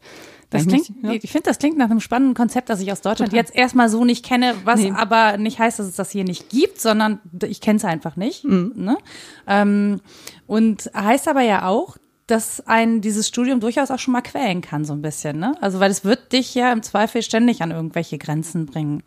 [0.49, 1.11] Das klingt, ja.
[1.11, 3.45] ich finde, das klingt nach einem spannenden Konzept, das ich aus Deutschland Total.
[3.45, 4.91] jetzt erstmal so nicht kenne, was nee.
[4.91, 8.45] aber nicht heißt, dass es das hier nicht gibt, sondern ich kenne es einfach nicht.
[8.45, 8.71] Mhm.
[8.75, 8.97] Ne?
[9.45, 9.99] Ähm,
[10.45, 11.97] und heißt aber ja auch,
[12.27, 15.55] dass ein dieses Studium durchaus auch schon mal quälen kann, so ein bisschen, ne?
[15.61, 19.01] Also, weil es wird dich ja im Zweifel ständig an irgendwelche Grenzen bringen.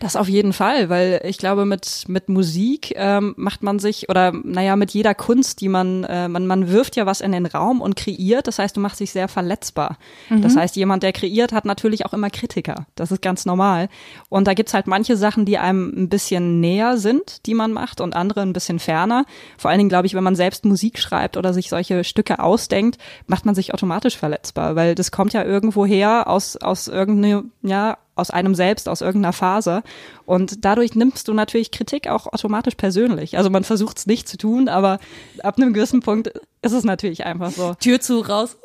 [0.00, 4.32] Das auf jeden Fall, weil ich glaube, mit, mit Musik ähm, macht man sich, oder
[4.32, 7.80] naja, mit jeder Kunst, die man, äh, man, man wirft ja was in den Raum
[7.80, 9.96] und kreiert, das heißt, du machst dich sehr verletzbar.
[10.28, 10.42] Mhm.
[10.42, 12.86] Das heißt, jemand, der kreiert, hat natürlich auch immer Kritiker.
[12.96, 13.88] Das ist ganz normal.
[14.28, 18.02] Und da gibt's halt manche Sachen, die einem ein bisschen näher sind, die man macht,
[18.02, 19.24] und andere ein bisschen ferner.
[19.56, 22.57] Vor allen Dingen, glaube ich, wenn man selbst Musik schreibt oder sich solche Stücke aus
[22.58, 27.44] ausdenkt, macht man sich automatisch verletzbar, weil das kommt ja irgendwo her aus, aus irgendeiner,
[27.62, 29.82] ja, aus einem selbst, aus irgendeiner Phase.
[30.26, 33.36] Und dadurch nimmst du natürlich Kritik auch automatisch persönlich.
[33.36, 34.98] Also man versucht es nicht zu tun, aber
[35.42, 37.74] ab einem gewissen Punkt ist es natürlich einfach so.
[37.74, 38.56] Tür zu, raus.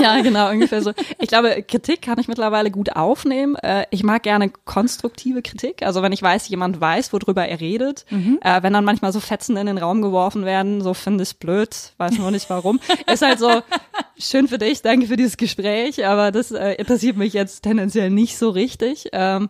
[0.00, 0.92] Ja, genau, ungefähr so.
[1.20, 3.54] Ich glaube, Kritik kann ich mittlerweile gut aufnehmen.
[3.56, 5.82] Äh, ich mag gerne konstruktive Kritik.
[5.82, 8.04] Also wenn ich weiß, jemand weiß, worüber er redet.
[8.10, 8.38] Mhm.
[8.42, 11.92] Äh, wenn dann manchmal so Fetzen in den Raum geworfen werden, so finde ich blöd,
[11.96, 12.80] weiß nur nicht warum.
[13.06, 13.62] ist halt so,
[14.18, 18.36] schön für dich, danke für dieses Gespräch, aber das äh, interessiert mich jetzt tendenziell nicht
[18.36, 18.67] so richtig.
[19.12, 19.48] Ähm,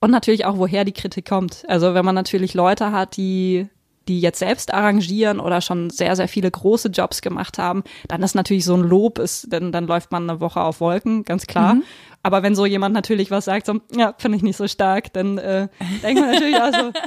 [0.00, 1.64] und natürlich auch, woher die Kritik kommt.
[1.68, 3.68] Also wenn man natürlich Leute hat, die
[4.08, 8.34] die jetzt selbst arrangieren oder schon sehr, sehr viele große Jobs gemacht haben, dann ist
[8.34, 11.76] natürlich so ein Lob, ist, denn dann läuft man eine Woche auf Wolken, ganz klar.
[11.76, 11.84] Mhm.
[12.22, 15.38] Aber wenn so jemand natürlich was sagt, so, ja, finde ich nicht so stark, dann
[15.38, 15.68] äh,
[16.02, 16.92] denkt man natürlich auch so,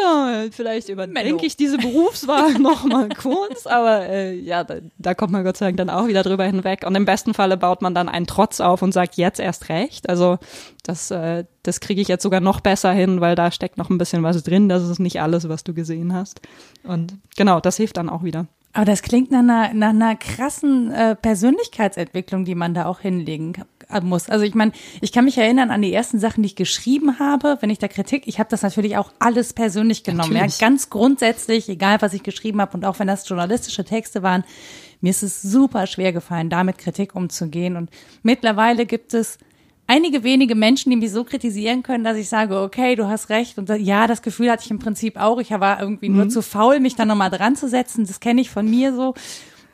[0.00, 5.32] ja, vielleicht überdenke ich diese Berufswahl noch mal kurz, aber äh, ja, da, da, kommt
[5.32, 6.84] man Gott sei Dank dann auch wieder drüber hinweg.
[6.86, 10.08] Und im besten Falle baut man dann einen Trotz auf und sagt jetzt erst recht.
[10.08, 10.38] Also
[10.82, 13.98] das, äh, das kriege ich jetzt sogar noch besser hin, weil da steckt noch ein
[13.98, 14.68] bisschen was drin.
[14.68, 16.40] Das ist nicht alles, was du gesehen hast.
[16.84, 18.46] Und genau, das hilft dann auch wieder.
[18.74, 23.52] Aber das klingt nach einer, nach einer krassen äh, Persönlichkeitsentwicklung, die man da auch hinlegen
[24.00, 24.28] muss.
[24.28, 27.58] Also ich meine, ich kann mich erinnern an die ersten Sachen, die ich geschrieben habe,
[27.60, 30.32] wenn ich da Kritik, ich habe das natürlich auch alles persönlich genommen.
[30.32, 30.58] Natürlich.
[30.58, 34.44] Ja, ganz grundsätzlich, egal was ich geschrieben habe und auch wenn das journalistische Texte waren,
[35.02, 37.76] mir ist es super schwer gefallen, damit Kritik umzugehen.
[37.76, 37.90] Und
[38.22, 39.38] mittlerweile gibt es
[39.86, 43.58] einige wenige Menschen, die mich so kritisieren können, dass ich sage, okay, du hast recht.
[43.58, 45.38] Und ja, das Gefühl hatte ich im Prinzip auch.
[45.38, 46.16] Ich war irgendwie mhm.
[46.16, 48.06] nur zu faul, mich da nochmal dran zu setzen.
[48.06, 49.14] Das kenne ich von mir so.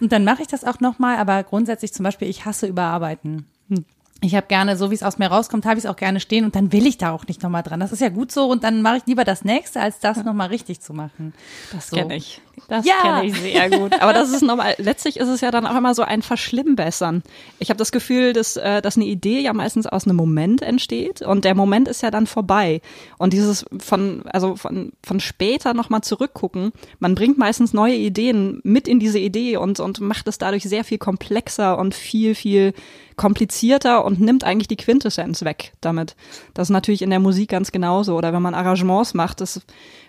[0.01, 1.19] Und dann mache ich das auch nochmal.
[1.19, 3.47] Aber grundsätzlich zum Beispiel, ich hasse Überarbeiten.
[3.69, 3.85] Hm
[4.21, 6.45] ich habe gerne, so wie es aus mir rauskommt, habe ich es auch gerne stehen
[6.45, 7.79] und dann will ich da auch nicht nochmal dran.
[7.79, 10.49] Das ist ja gut so und dann mache ich lieber das nächste, als das nochmal
[10.49, 11.35] richtig zu machen.
[11.73, 11.97] Das so.
[11.97, 12.41] kenne ich.
[12.69, 12.95] Das ja.
[13.03, 14.01] kenne ich sehr gut.
[14.01, 17.23] Aber das ist nochmal, letztlich ist es ja dann auch immer so ein Verschlimmbessern.
[17.59, 21.23] Ich habe das Gefühl, dass, äh, dass eine Idee ja meistens aus einem Moment entsteht
[21.23, 22.81] und der Moment ist ja dann vorbei.
[23.19, 28.89] Und dieses von, also von, von später nochmal zurückgucken, man bringt meistens neue Ideen mit
[28.89, 32.73] in diese Idee und, und macht es dadurch sehr viel komplexer und viel, viel
[33.17, 36.17] komplizierter und nimmt eigentlich die Quintessenz weg damit.
[36.55, 38.17] Das ist natürlich in der Musik ganz genauso.
[38.17, 39.61] Oder wenn man Arrangements macht, das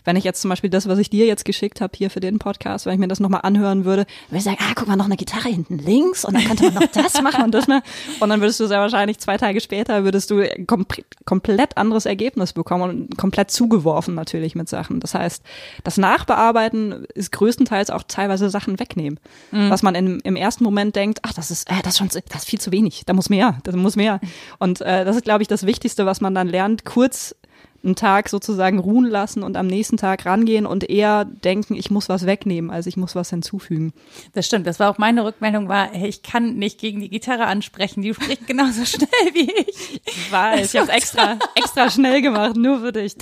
[0.06, 2.39] wenn ich jetzt zum Beispiel das, was ich dir jetzt geschickt habe hier für den
[2.40, 5.06] Podcast, wenn ich mir das nochmal anhören würde, würde ich sagen, ah, guck mal, noch
[5.06, 7.82] eine Gitarre hinten links und dann könnte man noch das machen und das mal.
[8.20, 10.86] Und dann würdest du sehr wahrscheinlich zwei Tage später würdest du kom
[11.26, 15.00] komplett anderes Ergebnis bekommen und komplett zugeworfen natürlich mit Sachen.
[15.00, 15.44] Das heißt,
[15.84, 19.20] das Nachbearbeiten ist größtenteils auch teilweise Sachen wegnehmen.
[19.52, 19.70] Mhm.
[19.70, 22.44] Was man in, im ersten Moment denkt, ach, das ist, äh, das ist schon, das
[22.44, 24.20] ist viel zu wenig, da muss mehr, da muss mehr.
[24.58, 27.36] Und äh, das ist, glaube ich, das Wichtigste, was man dann lernt, kurz
[27.84, 32.10] einen Tag sozusagen ruhen lassen und am nächsten Tag rangehen und eher denken, ich muss
[32.10, 33.94] was wegnehmen, als ich muss was hinzufügen.
[34.34, 34.68] Das stimmt.
[34.68, 38.02] Das war auch meine Rückmeldung war, ich kann nicht gegen die Gitarre ansprechen.
[38.02, 40.02] Die spricht genauso schnell wie ich.
[40.06, 43.16] Ich weiß, ich habe extra, extra schnell gemacht, nur für dich.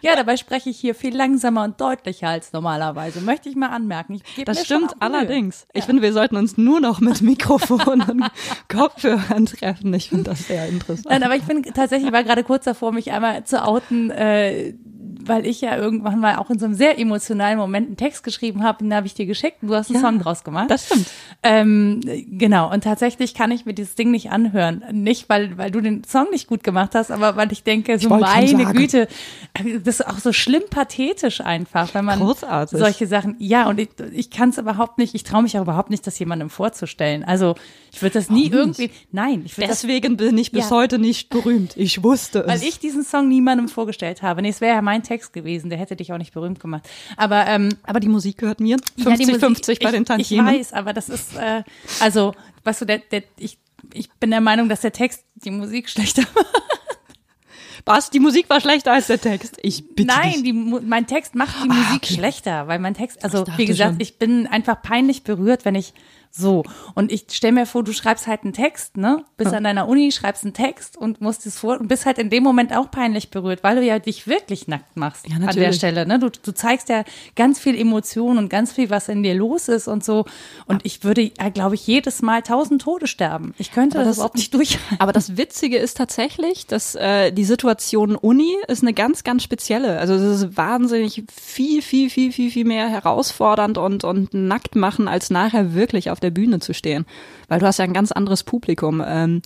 [0.00, 3.20] Ja, dabei spreche ich hier viel langsamer und deutlicher als normalerweise.
[3.20, 4.20] Möchte ich mal anmerken.
[4.36, 5.66] Ich das stimmt allerdings.
[5.74, 5.80] Ja.
[5.80, 8.24] Ich finde, wir sollten uns nur noch mit Mikrofon und
[8.68, 9.92] Kopfhörern treffen.
[9.94, 11.06] Ich finde das sehr interessant.
[11.08, 14.74] Nein, aber ich bin tatsächlich, war gerade kurz davor, mich einmal mal zu outen, äh,
[15.24, 18.62] weil ich ja irgendwann mal auch in so einem sehr emotionalen Moment einen Text geschrieben
[18.62, 20.70] habe, den habe ich dir geschickt und du hast einen ja, Song draus gemacht.
[20.70, 21.06] Das stimmt.
[21.42, 22.00] Ähm,
[22.30, 24.84] genau, und tatsächlich kann ich mir dieses Ding nicht anhören.
[24.92, 28.14] Nicht, weil, weil du den Song nicht gut gemacht hast, aber weil ich denke, so
[28.14, 29.08] ich meine Güte,
[29.84, 32.78] das ist auch so schlimm pathetisch einfach, wenn man Großartig.
[32.78, 35.90] solche Sachen, ja, und ich, ich kann es überhaupt nicht, ich traue mich auch überhaupt
[35.90, 37.24] nicht, das jemandem vorzustellen.
[37.24, 37.54] Also
[37.92, 39.42] ich würde das nie irgendwie, nein.
[39.44, 40.76] Ich Deswegen das, bin ich bis ja.
[40.76, 41.76] heute nicht berühmt.
[41.76, 42.46] Ich wusste es.
[42.46, 44.42] Weil ich diesen Song niemandem vorgestellt habe.
[44.42, 46.88] Nee, es wäre ja mein Text gewesen, der hätte dich auch nicht berühmt gemacht.
[47.16, 48.76] Aber, ähm, aber die Musik gehört mir.
[48.98, 50.54] 50-50 ja, bei den Tantiemen.
[50.54, 51.62] Ich weiß, aber das ist, äh,
[52.00, 53.58] also, weißt du, der, der, ich,
[53.94, 56.46] ich bin der Meinung, dass der Text die Musik schlechter macht.
[57.84, 58.10] Was?
[58.10, 59.56] Die Musik war schlechter als der Text?
[59.62, 62.14] Ich bitte Nein, die, mein Text macht die ah, Musik okay.
[62.14, 64.00] schlechter, weil mein Text, also wie gesagt, schon.
[64.00, 65.94] ich bin einfach peinlich berührt, wenn ich
[66.30, 66.64] so.
[66.94, 69.24] Und ich stell mir vor, du schreibst halt einen Text, ne?
[69.36, 69.58] Bist ja.
[69.58, 72.42] an deiner Uni, schreibst einen Text und musst es vor und bist halt in dem
[72.42, 76.06] Moment auch peinlich berührt, weil du ja dich wirklich nackt machst ja, an der Stelle,
[76.06, 76.18] ne?
[76.18, 77.04] Du, du zeigst ja
[77.36, 80.24] ganz viel Emotion und ganz viel, was in dir los ist und so.
[80.66, 83.54] Und ich würde, glaube ich, jedes Mal tausend Tode sterben.
[83.58, 85.00] Ich könnte das, das, überhaupt nicht durchhalten.
[85.00, 89.98] Aber das Witzige ist tatsächlich, dass äh, die Situation Uni ist eine ganz, ganz spezielle.
[89.98, 95.08] Also es ist wahnsinnig viel, viel, viel, viel, viel mehr herausfordernd und, und nackt machen,
[95.08, 97.06] als nachher wirklich auf auf der Bühne zu stehen,
[97.48, 99.02] weil du hast ja ein ganz anderes Publikum.
[99.06, 99.40] Ähm,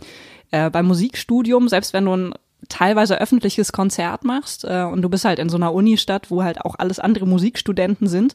[0.51, 2.35] äh, beim Musikstudium, selbst wenn du ein
[2.69, 6.61] teilweise öffentliches Konzert machst äh, und du bist halt in so einer Unistadt, wo halt
[6.61, 8.35] auch alles andere Musikstudenten sind,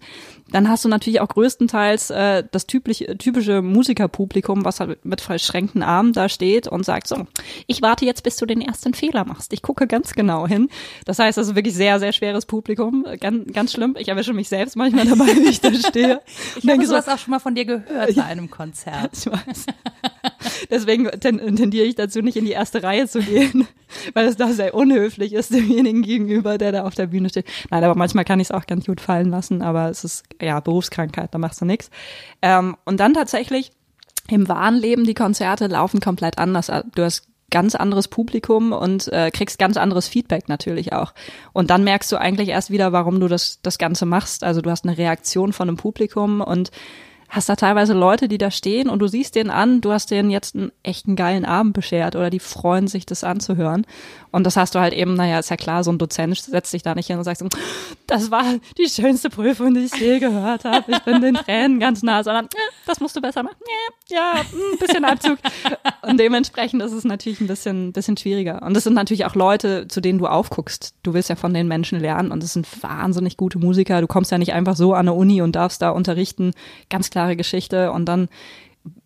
[0.52, 5.84] dann hast du natürlich auch größtenteils äh, das typische, typische Musikerpublikum, was halt mit verschränkten
[5.84, 7.28] Armen da steht und sagt so,
[7.68, 9.54] ich warte jetzt, bis du den ersten Fehler machst.
[9.54, 10.70] Ich gucke ganz genau hin.
[11.06, 13.06] Das heißt, das ist wirklich sehr, sehr schweres Publikum.
[13.20, 13.96] Ganz, ganz schlimm.
[13.98, 16.22] Ich erwische mich selbst manchmal dabei, wie ich da stehe.
[16.56, 19.12] ich habe sowas so, auch schon mal von dir gehört bei einem Konzert.
[19.18, 19.66] Ich weiß.
[20.70, 23.68] Deswegen tendiere ich dazu, nicht in die erste Reihe zu gehen,
[24.14, 27.46] weil es da sehr unhöflich ist demjenigen gegenüber, der da auf der Bühne steht.
[27.70, 30.60] Nein, aber manchmal kann ich es auch ganz gut fallen lassen, aber es ist ja
[30.60, 31.90] Berufskrankheit, da machst du nichts.
[32.42, 33.72] Ähm, und dann tatsächlich
[34.30, 36.72] im wahren Leben, die Konzerte laufen komplett anders.
[36.96, 41.14] Du hast ganz anderes Publikum und äh, kriegst ganz anderes Feedback natürlich auch.
[41.54, 44.44] Und dann merkst du eigentlich erst wieder, warum du das, das Ganze machst.
[44.44, 46.72] Also du hast eine Reaktion von einem Publikum und
[47.30, 50.30] hast da teilweise Leute, die da stehen und du siehst denen an, du hast denen
[50.30, 53.86] jetzt einen echten geilen Abend beschert oder die freuen sich, das anzuhören.
[54.32, 56.84] Und das hast du halt eben, naja, ist ja klar, so ein Dozent setzt sich
[56.84, 57.48] da nicht hin und sagt so,
[58.08, 58.44] das war
[58.78, 60.92] die schönste Prüfung, die ich je gehört habe.
[60.92, 63.58] Ich bin den Tränen ganz nah, sondern äh, das musst du besser machen.
[64.10, 65.38] Ja, ein bisschen Abzug.
[66.04, 68.62] Und dementsprechend ist es natürlich ein bisschen, bisschen schwieriger.
[68.62, 70.94] Und es sind natürlich auch Leute, zu denen du aufguckst.
[71.04, 74.02] Du willst ja von den Menschen lernen und es sind wahnsinnig gute Musiker.
[74.02, 76.54] Du kommst ja nicht einfach so an der Uni und darfst da unterrichten.
[76.90, 77.92] Ganz klare Geschichte.
[77.92, 78.30] Und dann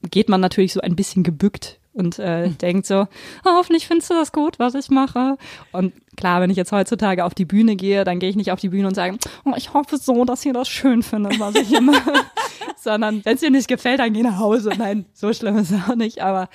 [0.09, 2.57] geht man natürlich so ein bisschen gebückt und äh, hm.
[2.57, 3.07] denkt so,
[3.45, 5.37] oh, hoffentlich findest du das gut, was ich mache.
[5.71, 8.59] Und klar, wenn ich jetzt heutzutage auf die Bühne gehe, dann gehe ich nicht auf
[8.59, 11.67] die Bühne und sage, oh, ich hoffe so, dass ihr das schön findet, was ich
[11.67, 12.13] hier mache.
[12.77, 14.71] Sondern wenn es dir nicht gefällt, dann geh nach Hause.
[14.77, 16.21] Nein, so schlimm ist es auch nicht.
[16.21, 16.49] Aber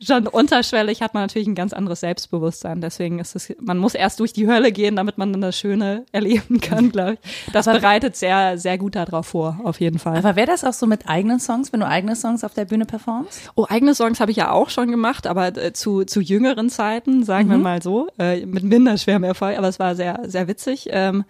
[0.00, 2.80] schon unterschwellig hat man natürlich ein ganz anderes Selbstbewusstsein.
[2.80, 6.04] Deswegen ist es, man muss erst durch die Hölle gehen, damit man dann das Schöne
[6.12, 7.52] erleben kann, glaube ich.
[7.52, 10.18] Das aber, bereitet sehr, sehr gut darauf vor, auf jeden Fall.
[10.18, 12.84] Aber wäre das auch so mit eigenen Songs, wenn du eigene Songs auf der Bühne
[12.84, 13.50] performst?
[13.54, 17.24] Oh, eigene Songs habe ich ja auch schon gemacht, aber äh, zu, zu jüngeren Zeiten,
[17.24, 17.52] sagen mhm.
[17.52, 20.88] wir mal so, äh, mit minder schwerem Erfolg, aber es war sehr, sehr witzig.
[20.90, 21.24] Ähm,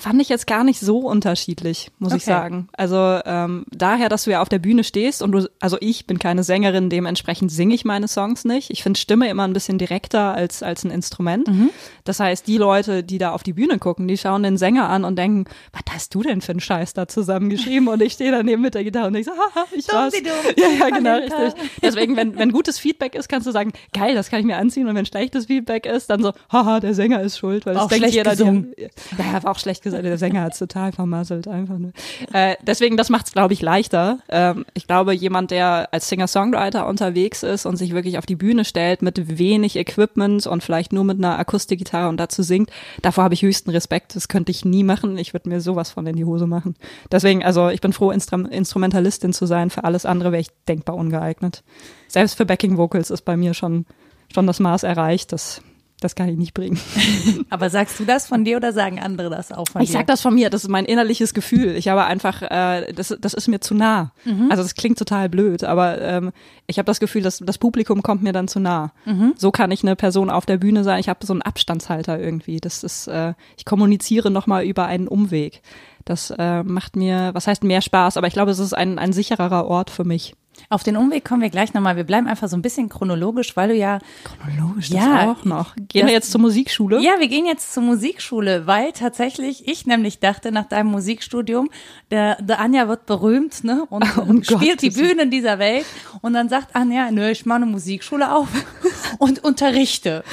[0.00, 2.18] fand ich jetzt gar nicht so unterschiedlich, muss okay.
[2.18, 2.68] ich sagen.
[2.72, 6.18] Also ähm, daher, dass du ja auf der Bühne stehst und du, also ich bin
[6.18, 8.70] keine Sängerin, dementsprechend singe ich meine Songs nicht.
[8.70, 11.48] Ich finde Stimme immer ein bisschen direkter als als ein Instrument.
[11.48, 11.70] Mhm.
[12.04, 15.04] Das heißt, die Leute, die da auf die Bühne gucken, die schauen den Sänger an
[15.04, 17.88] und denken, was hast du denn für einen Scheiß da zusammengeschrieben?
[17.88, 20.14] Und ich stehe daneben mit der Gitarre und ich so, haha, ich dumm, war's.
[20.56, 21.62] Ja, ja, genau, richtig.
[21.82, 24.88] Deswegen, wenn, wenn gutes Feedback ist, kannst du sagen, geil, das kann ich mir anziehen.
[24.88, 27.88] Und wenn schlechtes Feedback ist, dann so, haha, der Sänger ist schuld, weil das auch
[27.88, 28.74] denkt jeder, gesungen.
[28.76, 31.92] die, ja, war auch schlecht gesagt, der Sänger hat es total vermasselt, einfach nur.
[32.32, 34.18] Äh, deswegen, das macht es, glaube ich, leichter.
[34.28, 38.64] Ähm, ich glaube, jemand, der als Singer-Songwriter unterwegs ist und sich wirklich auf die Bühne
[38.64, 42.70] stellt mit wenig Equipment und vielleicht nur mit einer Akustikgitarre und dazu singt,
[43.02, 44.16] davor habe ich höchsten Respekt.
[44.16, 45.18] Das könnte ich nie machen.
[45.18, 46.76] Ich würde mir sowas von in die Hose machen.
[47.10, 49.70] Deswegen, also ich bin froh, Instrum Instrumentalistin zu sein.
[49.70, 51.62] Für alles andere wäre ich denkbar ungeeignet.
[52.08, 53.86] Selbst für Backing Vocals ist bei mir schon,
[54.32, 55.32] schon das Maß erreicht.
[55.32, 55.62] Das
[56.00, 56.78] das kann ich nicht bringen.
[57.50, 59.92] Aber sagst du das von dir oder sagen andere das auch von ich dir?
[59.92, 61.76] Ich sag das von mir, das ist mein innerliches Gefühl.
[61.76, 64.12] Ich habe einfach, äh, das, das ist mir zu nah.
[64.24, 64.50] Mhm.
[64.50, 66.32] Also das klingt total blöd, aber ähm,
[66.66, 68.92] ich habe das Gefühl, dass das Publikum kommt mir dann zu nah.
[69.04, 69.34] Mhm.
[69.36, 71.00] So kann ich eine Person auf der Bühne sein.
[71.00, 72.58] Ich habe so einen Abstandshalter irgendwie.
[72.58, 75.62] Das ist, äh, ich kommuniziere nochmal über einen Umweg.
[76.04, 79.12] Das äh, macht mir, was heißt mehr Spaß, aber ich glaube, es ist ein, ein
[79.12, 80.34] sichererer Ort für mich.
[80.68, 81.96] Auf den Umweg kommen wir gleich nochmal.
[81.96, 83.98] Wir bleiben einfach so ein bisschen chronologisch, weil du ja.
[84.24, 85.74] Chronologisch, ja, das auch noch.
[85.76, 87.00] Gehen wir jetzt zur Musikschule?
[87.00, 91.70] Ja, wir gehen jetzt zur Musikschule, weil tatsächlich ich nämlich dachte nach deinem Musikstudium,
[92.10, 93.84] der, der Anja wird berühmt, ne?
[93.90, 95.86] Und, oh spielt Gott, die Bühnen dieser Welt.
[96.20, 98.48] Und dann sagt Anja, nö, ich mache eine Musikschule auf
[99.18, 100.24] und unterrichte.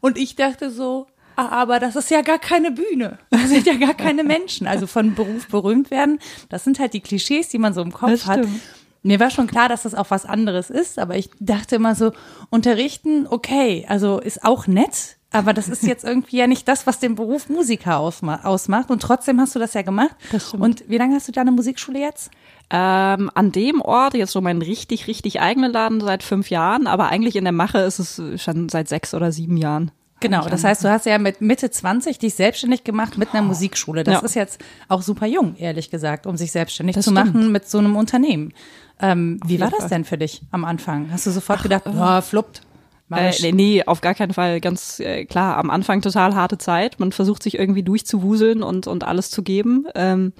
[0.00, 3.18] Und ich dachte so, ah, aber das ist ja gar keine Bühne.
[3.30, 4.66] Das sind ja gar keine Menschen.
[4.66, 8.26] Also von Beruf berühmt werden, das sind halt die Klischees, die man so im Kopf
[8.26, 8.46] hat.
[9.06, 12.12] Mir war schon klar, dass das auch was anderes ist, aber ich dachte immer so,
[12.50, 16.98] unterrichten, okay, also ist auch nett, aber das ist jetzt irgendwie ja nicht das, was
[16.98, 18.90] den Beruf Musiker ausmacht.
[18.90, 20.16] Und trotzdem hast du das ja gemacht.
[20.32, 22.30] Das und wie lange hast du deine Musikschule jetzt?
[22.70, 27.08] Ähm, an dem Ort, jetzt so mein richtig, richtig eigener Laden seit fünf Jahren, aber
[27.08, 29.92] eigentlich in der Mache ist es schon seit sechs oder sieben Jahren.
[30.20, 34.02] Genau, das heißt, du hast ja mit Mitte 20 dich selbstständig gemacht mit einer Musikschule.
[34.02, 34.20] Das ja.
[34.20, 37.34] ist jetzt auch super jung, ehrlich gesagt, um sich selbstständig das zu stimmt.
[37.34, 38.52] machen mit so einem Unternehmen.
[39.00, 39.88] Ähm, wie war das Fall.
[39.90, 41.10] denn für dich am Anfang?
[41.12, 42.62] Hast du sofort Ach, gedacht, oh, fluppt?
[43.10, 44.60] Äh, nee, auf gar keinen Fall.
[44.60, 46.98] Ganz äh, klar, am Anfang total harte Zeit.
[46.98, 49.86] Man versucht sich irgendwie durchzuwuseln und, und alles zu geben.
[49.94, 50.32] Ähm,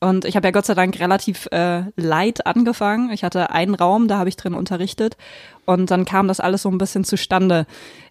[0.00, 3.10] Und ich habe ja Gott sei Dank relativ äh, light angefangen.
[3.10, 5.16] Ich hatte einen Raum, da habe ich drin unterrichtet.
[5.64, 7.66] Und dann kam das alles so ein bisschen zustande,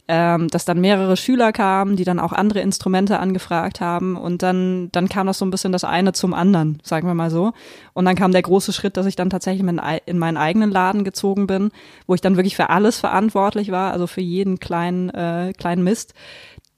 [0.09, 4.17] ähm, dass dann mehrere Schüler kamen, die dann auch andere Instrumente angefragt haben.
[4.17, 7.31] Und dann, dann kam das so ein bisschen das eine zum anderen, sagen wir mal
[7.31, 7.53] so.
[7.93, 9.65] Und dann kam der große Schritt, dass ich dann tatsächlich
[10.05, 11.71] in meinen eigenen Laden gezogen bin,
[12.05, 16.13] wo ich dann wirklich für alles verantwortlich war, also für jeden kleinen, äh, kleinen Mist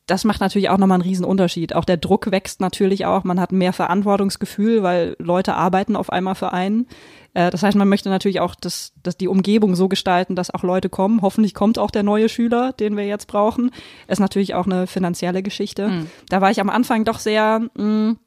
[0.09, 1.75] das macht natürlich auch nochmal einen riesen Unterschied.
[1.75, 3.23] Auch der Druck wächst natürlich auch.
[3.23, 6.87] Man hat mehr Verantwortungsgefühl, weil Leute arbeiten auf einmal für einen.
[7.35, 10.63] Äh, das heißt, man möchte natürlich auch das, das die Umgebung so gestalten, dass auch
[10.63, 11.21] Leute kommen.
[11.21, 13.69] Hoffentlich kommt auch der neue Schüler, den wir jetzt brauchen.
[14.07, 15.89] Ist natürlich auch eine finanzielle Geschichte.
[15.89, 16.07] Mhm.
[16.29, 18.17] Da war ich am Anfang doch sehr mh, mm,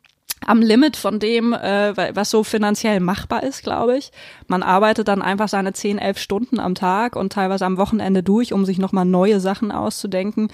[0.46, 4.10] am Limit von dem, äh, was so finanziell machbar ist, glaube ich.
[4.46, 8.52] Man arbeitet dann einfach seine 10, 11 Stunden am Tag und teilweise am Wochenende durch,
[8.52, 10.48] um sich nochmal neue Sachen auszudenken.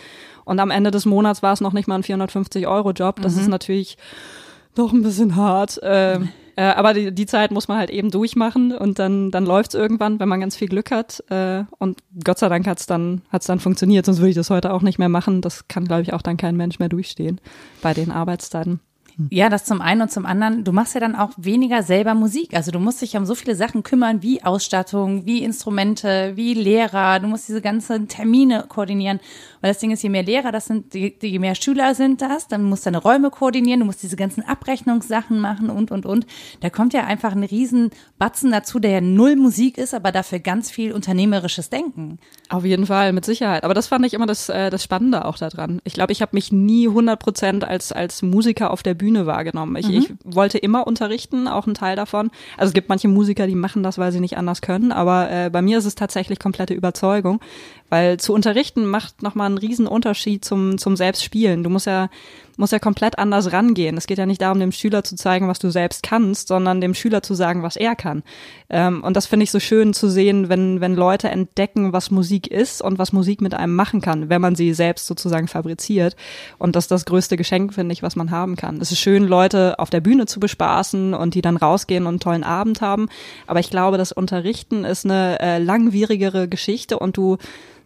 [0.45, 3.21] Und am Ende des Monats war es noch nicht mal ein 450-Euro-Job.
[3.21, 3.41] Das mhm.
[3.43, 3.99] ist natürlich
[4.75, 5.83] doch ein bisschen hart.
[5.83, 6.21] Äh,
[6.59, 10.19] äh, aber die, die Zeit muss man halt eben durchmachen und dann, dann läuft's irgendwann,
[10.19, 11.23] wenn man ganz viel Glück hat.
[11.31, 14.73] Äh, und Gott sei Dank hat's dann, hat's dann funktioniert, sonst würde ich das heute
[14.73, 15.41] auch nicht mehr machen.
[15.41, 17.41] Das kann, glaube ich, auch dann kein Mensch mehr durchstehen
[17.81, 18.81] bei den Arbeitszeiten.
[19.31, 22.55] Ja, das zum einen und zum anderen, du machst ja dann auch weniger selber Musik.
[22.55, 27.19] Also du musst dich um so viele Sachen kümmern, wie Ausstattung, wie Instrumente, wie Lehrer.
[27.19, 29.19] Du musst diese ganzen Termine koordinieren.
[29.61, 32.63] Weil das Ding ist, je mehr Lehrer das sind, je mehr Schüler sind das, dann
[32.65, 36.27] musst du deine Räume koordinieren, du musst diese ganzen Abrechnungssachen machen und, und, und.
[36.61, 40.39] Da kommt ja einfach ein riesen Batzen dazu, der ja null Musik ist, aber dafür
[40.39, 42.19] ganz viel unternehmerisches Denken.
[42.49, 43.65] Auf jeden Fall, mit Sicherheit.
[43.65, 45.81] Aber das fand ich immer das, äh, das Spannende auch daran.
[45.85, 49.77] Ich glaube, ich habe mich nie 100 Prozent als, als Musiker auf der Bühne wahrgenommen.
[49.77, 49.95] Ich, mhm.
[49.95, 52.31] ich wollte immer unterrichten, auch ein Teil davon.
[52.57, 55.51] Also es gibt manche Musiker, die machen das, weil sie nicht anders können, aber äh,
[55.51, 57.41] bei mir ist es tatsächlich komplette Überzeugung.
[57.91, 61.63] Weil zu unterrichten macht nochmal einen riesen Unterschied zum, zum Selbstspielen.
[61.63, 62.09] Du musst ja,
[62.57, 63.97] musst ja komplett anders rangehen.
[63.97, 66.95] Es geht ja nicht darum, dem Schüler zu zeigen, was du selbst kannst, sondern dem
[66.95, 68.23] Schüler zu sagen, was er kann.
[68.69, 72.49] Ähm, und das finde ich so schön zu sehen, wenn, wenn Leute entdecken, was Musik
[72.49, 76.17] ist und was Musik mit einem machen kann, wenn man sie selbst sozusagen fabriziert.
[76.59, 78.81] Und das ist das größte Geschenk, finde ich, was man haben kann.
[78.81, 82.21] Es ist schön, Leute auf der Bühne zu bespaßen und die dann rausgehen und einen
[82.21, 83.09] tollen Abend haben.
[83.47, 87.39] Aber ich glaube, das Unterrichten ist eine äh, langwierigere Geschichte und du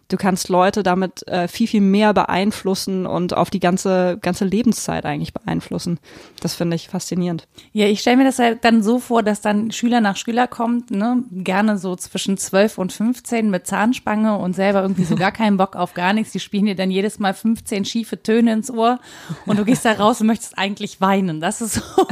[0.09, 5.05] du kannst Leute damit äh, viel, viel mehr beeinflussen und auf die ganze, ganze Lebenszeit
[5.05, 5.99] eigentlich beeinflussen.
[6.41, 7.47] Das finde ich faszinierend.
[7.71, 10.91] Ja, ich stelle mir das halt dann so vor, dass dann Schüler nach Schüler kommt,
[10.91, 15.57] ne, gerne so zwischen 12 und 15 mit Zahnspange und selber irgendwie so gar keinen
[15.57, 16.31] Bock auf gar nichts.
[16.31, 18.99] Die spielen dir dann jedes Mal 15 schiefe Töne ins Ohr
[19.45, 21.41] und du gehst da raus und möchtest eigentlich weinen.
[21.41, 21.81] Das ist so.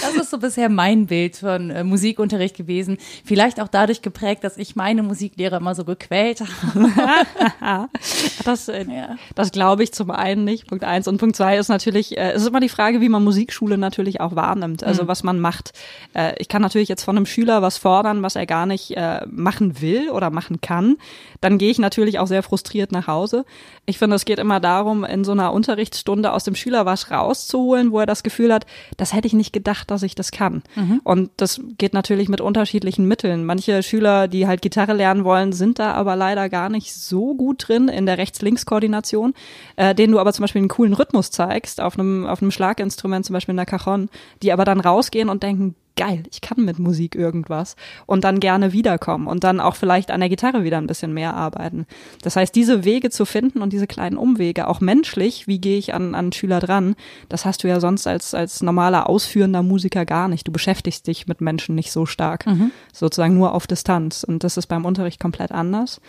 [0.00, 2.98] Das ist so bisher mein Bild von äh, Musikunterricht gewesen.
[3.24, 7.88] Vielleicht auch dadurch geprägt, dass ich meine Musiklehrer immer so gequält habe.
[8.44, 9.16] das äh, ja.
[9.34, 10.66] das glaube ich zum einen nicht.
[10.66, 11.06] Punkt eins.
[11.06, 14.20] Und Punkt zwei ist natürlich, äh, es ist immer die Frage, wie man Musikschule natürlich
[14.20, 14.82] auch wahrnimmt.
[14.82, 15.08] Also mhm.
[15.08, 15.72] was man macht.
[16.14, 19.20] Äh, ich kann natürlich jetzt von einem Schüler was fordern, was er gar nicht äh,
[19.30, 20.96] machen will oder machen kann.
[21.40, 23.44] Dann gehe ich natürlich auch sehr frustriert nach Hause.
[23.84, 27.92] Ich finde, es geht immer darum, in so einer Unterrichtsstunde aus dem Schüler was rauszuholen,
[27.92, 30.62] wo er das Gefühl hat, das hätte ich nicht gedacht, dass ich das kann.
[30.74, 31.00] Mhm.
[31.04, 33.44] Und das geht natürlich mit unterschiedlichen Mitteln.
[33.44, 37.68] Manche Schüler, die halt Gitarre lernen wollen, sind da aber leider gar nicht so gut
[37.68, 39.34] drin in der Rechts-Links-Koordination,
[39.76, 43.24] äh, denen du aber zum Beispiel einen coolen Rhythmus zeigst, auf einem, auf einem Schlaginstrument,
[43.24, 44.08] zum Beispiel in der Cajon,
[44.42, 47.76] die aber dann rausgehen und denken, geil, ich kann mit Musik irgendwas
[48.06, 51.34] und dann gerne wiederkommen und dann auch vielleicht an der Gitarre wieder ein bisschen mehr
[51.34, 51.86] arbeiten.
[52.22, 55.94] Das heißt, diese Wege zu finden und diese kleinen Umwege, auch menschlich, wie gehe ich
[55.94, 56.94] an, an Schüler dran,
[57.28, 60.46] das hast du ja sonst als, als normaler ausführender Musiker gar nicht.
[60.46, 62.70] Du beschäftigst dich mit Menschen nicht so stark, mhm.
[62.92, 66.00] sozusagen nur auf Distanz und das ist beim Unterricht komplett anders.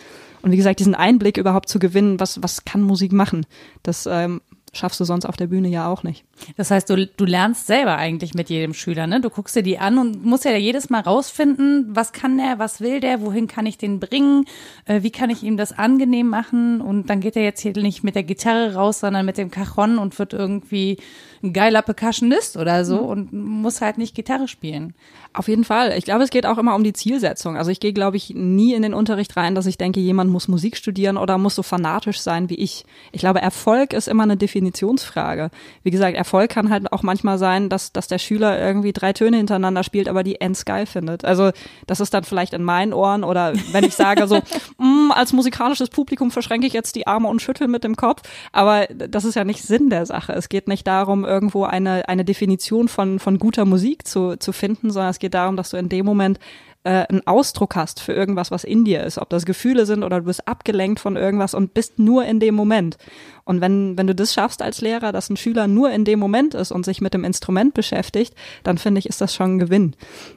[0.42, 3.46] Und wie gesagt, diesen Einblick überhaupt zu gewinnen, was, was kann Musik machen,
[3.82, 4.42] das ähm,
[4.74, 6.26] schaffst du sonst auf der Bühne ja auch nicht.
[6.58, 9.22] Das heißt, du, du lernst selber eigentlich mit jedem Schüler, ne?
[9.22, 12.82] Du guckst dir die an und musst ja jedes Mal rausfinden, was kann der, was
[12.82, 14.46] will der, wohin kann ich den bringen,
[14.86, 18.04] äh, wie kann ich ihm das angenehm machen und dann geht er jetzt hier nicht
[18.04, 20.98] mit der Gitarre raus, sondern mit dem Cajon und wird irgendwie
[21.44, 23.08] ein geiler Percussionist oder so mhm.
[23.08, 24.94] und muss halt nicht Gitarre spielen.
[25.34, 25.98] Auf jeden Fall.
[25.98, 27.58] Ich glaube, es geht auch immer um die Zielsetzung.
[27.58, 30.48] Also ich gehe, glaube ich, nie in den Unterricht rein, dass ich denke, jemand muss
[30.48, 32.86] Musik studieren oder muss so fanatisch sein wie ich.
[33.12, 35.50] Ich glaube, Erfolg ist immer eine Definitionsfrage.
[35.82, 39.38] Wie gesagt, Erfolg kann halt auch manchmal sein, dass, dass der Schüler irgendwie drei Töne
[39.38, 41.26] hintereinander spielt, aber die ends geil findet.
[41.26, 41.52] Also
[41.88, 44.40] das ist dann vielleicht in meinen Ohren oder wenn ich sage so,
[44.78, 48.22] mm, als musikalisches Publikum verschränke ich jetzt die Arme und schüttel mit dem Kopf.
[48.52, 50.34] Aber das ist ja nicht Sinn der Sache.
[50.34, 54.92] Es geht nicht darum, irgendwo eine, eine Definition von, von guter Musik zu, zu finden,
[54.92, 56.40] sondern es geht darum, dass du in dem Moment
[56.84, 60.20] äh, einen Ausdruck hast für irgendwas, was in dir ist, ob das Gefühle sind oder
[60.20, 62.98] du bist abgelenkt von irgendwas und bist nur in dem Moment.
[63.46, 66.54] Und wenn, wenn du das schaffst als Lehrer, dass ein Schüler nur in dem Moment
[66.54, 69.96] ist und sich mit dem Instrument beschäftigt, dann finde ich, ist das schon ein Gewinn.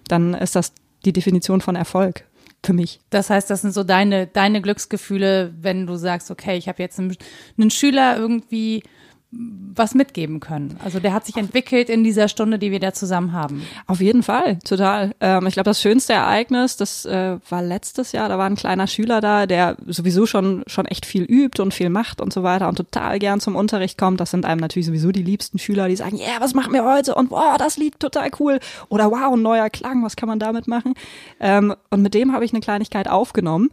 [0.08, 0.72] Dann ist das
[1.04, 2.24] die Definition von Erfolg
[2.64, 3.00] für mich.
[3.10, 6.98] Das heißt, das sind so deine, deine Glücksgefühle, wenn du sagst, okay, ich habe jetzt
[6.98, 7.16] einen,
[7.58, 8.82] einen Schüler irgendwie
[9.32, 10.78] was mitgeben können.
[10.82, 13.62] Also der hat sich entwickelt in dieser Stunde, die wir da zusammen haben.
[13.86, 15.14] Auf jeden Fall, total.
[15.20, 18.86] Ähm, ich glaube, das schönste Ereignis, das äh, war letztes Jahr, da war ein kleiner
[18.86, 22.68] Schüler da, der sowieso schon, schon echt viel übt und viel macht und so weiter
[22.68, 24.20] und total gern zum Unterricht kommt.
[24.20, 26.84] Das sind einem natürlich sowieso die liebsten Schüler, die sagen, ja, yeah, was machen wir
[26.84, 27.14] heute?
[27.14, 28.60] Und wow, das Lied total cool.
[28.88, 30.94] Oder wow, ein neuer Klang, was kann man damit machen?
[31.40, 33.70] Ähm, und mit dem habe ich eine Kleinigkeit aufgenommen.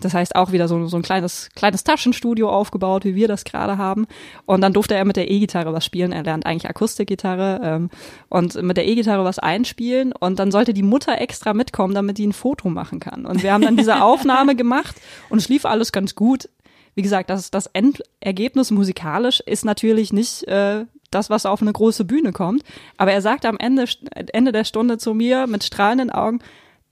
[0.00, 3.78] Das heißt auch wieder so, so ein kleines, kleines Taschenstudio aufgebaut, wie wir das gerade
[3.78, 4.06] haben.
[4.46, 6.12] Und dann durfte er mit der E-Gitarre was spielen.
[6.12, 7.90] Er lernt eigentlich Akustikgitarre ähm,
[8.28, 10.12] und mit der E-Gitarre was einspielen.
[10.12, 13.26] Und dann sollte die Mutter extra mitkommen, damit die ein Foto machen kann.
[13.26, 14.96] Und wir haben dann diese Aufnahme gemacht
[15.28, 16.48] und es lief alles ganz gut.
[16.94, 22.04] Wie gesagt, das, das Endergebnis musikalisch ist natürlich nicht äh, das, was auf eine große
[22.04, 22.62] Bühne kommt.
[22.96, 23.84] Aber er sagte am Ende,
[24.32, 26.40] Ende der Stunde zu mir mit strahlenden Augen,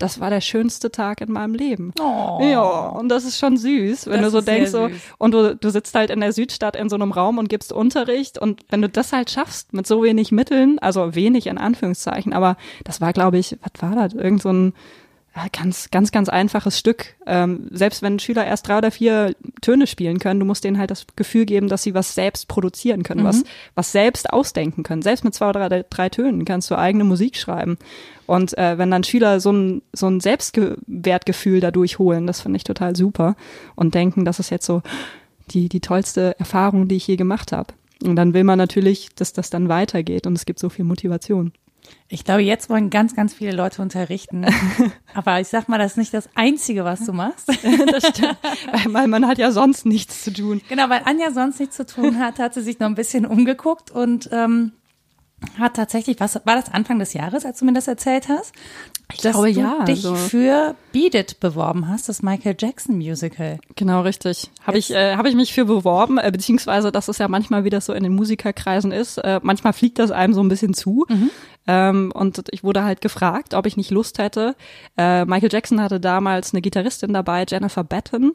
[0.01, 1.93] das war der schönste Tag in meinem Leben.
[2.01, 2.39] Oh.
[2.43, 4.89] Ja, und das ist schon süß, wenn das du so denkst, so,
[5.19, 8.39] und du, du sitzt halt in der Südstadt in so einem Raum und gibst Unterricht
[8.39, 12.57] und wenn du das halt schaffst mit so wenig Mitteln, also wenig in Anführungszeichen, aber
[12.85, 14.15] das war, glaube ich, was war das?
[14.15, 14.73] Irgend so ein
[15.53, 17.15] ganz, ganz, ganz einfaches Stück.
[17.27, 20.91] Ähm, selbst wenn Schüler erst drei oder vier Töne spielen können, du musst denen halt
[20.91, 23.27] das Gefühl geben, dass sie was selbst produzieren können, mhm.
[23.27, 25.03] was, was selbst ausdenken können.
[25.03, 27.79] Selbst mit zwei oder drei, drei Tönen kannst du eigene Musik schreiben.
[28.27, 32.65] Und äh, wenn dann Schüler so ein, so ein Selbstwertgefühl dadurch holen, das finde ich
[32.65, 33.37] total super
[33.77, 34.83] und denken, das ist jetzt so
[35.51, 37.75] die, die tollste Erfahrung, die ich je gemacht habe.
[38.03, 41.53] Und dann will man natürlich, dass das dann weitergeht und es gibt so viel Motivation.
[42.09, 44.47] Ich glaube, jetzt wollen ganz, ganz viele Leute unterrichten.
[45.15, 47.49] Aber ich sag mal, das ist nicht das Einzige, was du machst.
[47.93, 48.37] das stimmt.
[48.87, 50.61] Weil man hat ja sonst nichts zu tun.
[50.69, 53.91] Genau, weil Anja sonst nichts zu tun hat, hat sie sich noch ein bisschen umgeguckt
[53.91, 54.73] und ähm,
[55.59, 58.53] hat tatsächlich, was war das Anfang des Jahres, als du mir das erzählt hast?
[59.13, 60.15] Ich dass glaube, du ja, dich so.
[60.15, 63.59] für Beat It beworben hast, das Michael Jackson Musical.
[63.75, 64.51] Genau, richtig.
[64.65, 67.71] Habe ich, äh, hab ich mich für beworben, äh, beziehungsweise, dass es ja manchmal, wie
[67.71, 71.07] das so in den Musikerkreisen ist, äh, manchmal fliegt das einem so ein bisschen zu.
[71.09, 71.31] Mhm.
[71.67, 74.55] Ähm, und ich wurde halt gefragt, ob ich nicht Lust hätte.
[74.97, 78.33] Äh, Michael Jackson hatte damals eine Gitarristin dabei, Jennifer Batten.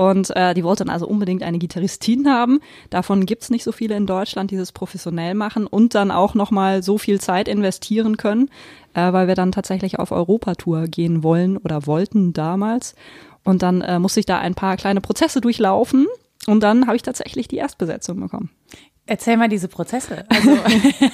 [0.00, 2.60] Und äh, die wollten also unbedingt eine Gitarristin haben.
[2.88, 6.82] Davon gibt's nicht so viele in Deutschland, die das professionell machen und dann auch nochmal
[6.82, 8.48] so viel Zeit investieren können,
[8.94, 12.94] äh, weil wir dann tatsächlich auf Europatour gehen wollen oder wollten damals.
[13.44, 16.06] Und dann äh, musste ich da ein paar kleine Prozesse durchlaufen.
[16.46, 18.48] Und dann habe ich tatsächlich die Erstbesetzung bekommen.
[19.10, 20.24] Erzähl mal diese Prozesse.
[20.28, 20.56] Also,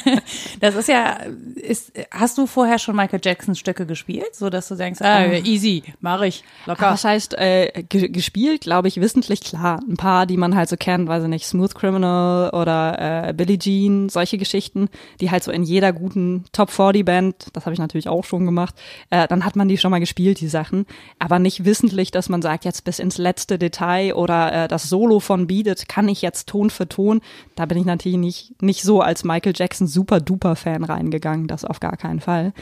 [0.61, 1.17] das ist ja,
[1.55, 5.33] ist, hast du vorher schon Michael Jackson Stücke gespielt, so dass du denkst, ah, oh.
[5.33, 6.91] easy, mache ich, locker.
[6.91, 9.81] Was heißt äh, gespielt, glaube ich, wissentlich klar.
[9.89, 13.59] Ein paar, die man halt so kennt, weiß ich nicht, Smooth Criminal oder äh, Billie
[13.59, 14.91] Jean, solche Geschichten,
[15.23, 18.45] die halt so in jeder guten Top 40 Band, das habe ich natürlich auch schon
[18.45, 18.75] gemacht,
[19.09, 20.85] äh, dann hat man die schon mal gespielt, die Sachen,
[21.19, 25.19] aber nicht wissentlich, dass man sagt, jetzt bis ins letzte Detail oder äh, das Solo
[25.19, 27.23] von Beat It kann ich jetzt Ton für Ton,
[27.55, 31.47] da bin ich ich natürlich nicht, nicht so als Michael Jackson super duper Fan reingegangen,
[31.47, 32.53] das auf gar keinen Fall.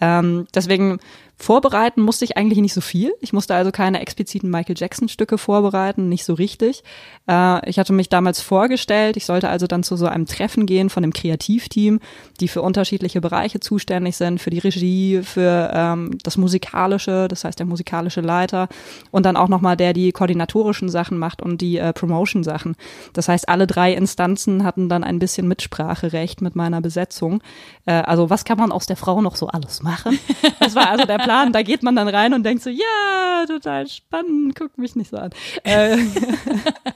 [0.00, 0.98] Ähm, deswegen
[1.40, 3.14] Vorbereiten musste ich eigentlich nicht so viel.
[3.20, 6.82] Ich musste also keine expliziten Michael Jackson Stücke vorbereiten, nicht so richtig.
[7.28, 10.90] Äh, ich hatte mich damals vorgestellt, ich sollte also dann zu so einem Treffen gehen
[10.90, 12.00] von dem Kreativteam,
[12.40, 17.60] die für unterschiedliche Bereiche zuständig sind, für die Regie, für ähm, das Musikalische, das heißt
[17.60, 18.68] der musikalische Leiter
[19.12, 22.74] und dann auch nochmal der, die koordinatorischen Sachen macht und die äh, Promotion-Sachen.
[23.12, 27.42] Das heißt, alle drei Instanzen hatten dann ein bisschen Mitspracherecht mit meiner Besetzung.
[27.86, 30.18] Äh, also was kann man aus der Frau noch so alles machen?
[30.60, 33.86] Das war also der Plan, da geht man dann rein und denkt so, ja, total
[33.86, 35.28] spannend, guck mich nicht so an.
[35.62, 35.98] Äh,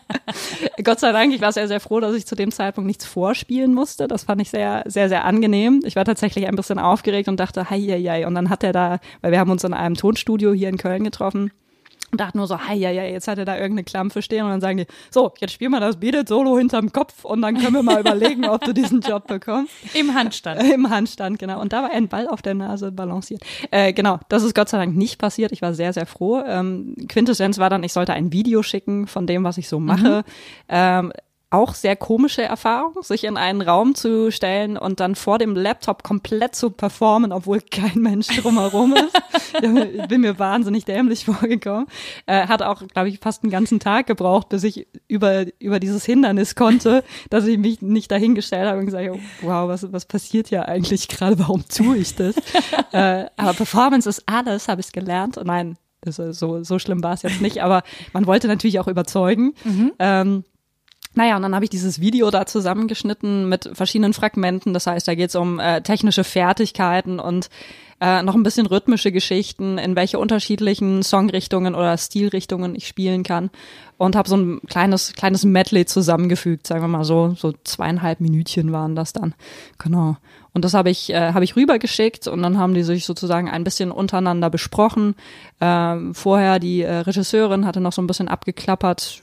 [0.83, 3.75] Gott sei Dank, ich war sehr, sehr froh, dass ich zu dem Zeitpunkt nichts vorspielen
[3.75, 4.09] musste.
[4.09, 5.83] Das fand ich sehr, sehr, sehr angenehm.
[5.85, 8.27] Ich war tatsächlich ein bisschen aufgeregt und dachte, hei, hei, hei.
[8.27, 11.05] Und dann hat er da, weil wir haben uns in einem Tonstudio hier in Köln
[11.05, 11.51] getroffen,
[12.13, 14.51] und dachte nur so, hei, ja, ja, jetzt hat er da irgendeine Klampfe stehen und
[14.51, 17.73] dann sagen die, so, jetzt spiel mal das Beat Solo hinterm Kopf und dann können
[17.73, 19.73] wir mal überlegen, ob du diesen Job bekommst.
[19.95, 20.63] Im Handstand.
[20.63, 21.61] Im Handstand, genau.
[21.61, 23.43] Und da war ein Ball auf der Nase balanciert.
[23.71, 25.53] Äh, genau, das ist Gott sei Dank nicht passiert.
[25.53, 26.43] Ich war sehr, sehr froh.
[26.47, 30.19] Ähm, Quintessenz war dann, ich sollte ein Video schicken von dem, was ich so mache.
[30.19, 30.33] Mhm.
[30.69, 31.13] Ähm,
[31.53, 36.03] auch sehr komische Erfahrung, sich in einen Raum zu stellen und dann vor dem Laptop
[36.03, 39.21] komplett zu performen, obwohl kein Mensch drumherum ist.
[39.63, 41.87] ich bin mir wahnsinnig dämlich vorgekommen.
[42.27, 46.05] Äh, hat auch, glaube ich, fast einen ganzen Tag gebraucht, bis ich über, über dieses
[46.05, 50.49] Hindernis konnte, dass ich mich nicht dahingestellt habe und gesagt habe, wow, was, was passiert
[50.49, 52.35] hier eigentlich gerade, warum tue ich das?
[52.93, 55.37] äh, aber Performance ist alles, habe ich gelernt.
[55.37, 57.83] Und nein, so, so schlimm war es jetzt nicht, aber
[58.13, 59.55] man wollte natürlich auch überzeugen.
[59.65, 59.93] Mhm.
[59.99, 60.45] Ähm,
[61.15, 64.73] naja, und dann habe ich dieses Video da zusammengeschnitten mit verschiedenen Fragmenten.
[64.73, 67.51] Das heißt, da geht es um äh, technische Fertigkeiten und
[68.01, 73.51] äh, noch ein bisschen rhythmische Geschichten, in welche unterschiedlichen Songrichtungen oder Stilrichtungen ich spielen kann.
[73.97, 77.37] Und habe so ein kleines, kleines Medley zusammengefügt, sagen wir mal so.
[77.39, 79.35] So zweieinhalb Minütchen waren das dann.
[79.79, 80.17] Genau.
[80.53, 83.65] Und das habe ich, äh, hab ich rübergeschickt und dann haben die sich sozusagen ein
[83.65, 85.15] bisschen untereinander besprochen.
[85.61, 89.23] Äh, vorher die äh, Regisseurin hatte noch so ein bisschen abgeklappert,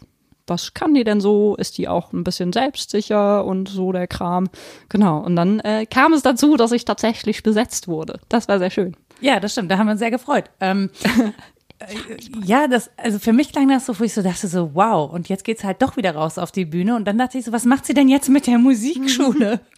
[0.49, 1.55] was kann die denn so?
[1.55, 4.49] Ist die auch ein bisschen selbstsicher und so der Kram?
[4.89, 5.19] Genau.
[5.19, 8.19] Und dann äh, kam es dazu, dass ich tatsächlich besetzt wurde.
[8.29, 8.95] Das war sehr schön.
[9.21, 9.71] Ja, das stimmt.
[9.71, 10.45] Da haben wir uns sehr gefreut.
[10.59, 10.89] Ähm,
[11.79, 11.95] äh,
[12.43, 15.29] ja, das, also für mich klang das so, wo ich so dachte so, wow, und
[15.29, 16.95] jetzt geht's halt doch wieder raus auf die Bühne.
[16.95, 19.61] Und dann dachte ich so, was macht sie denn jetzt mit der Musikschule?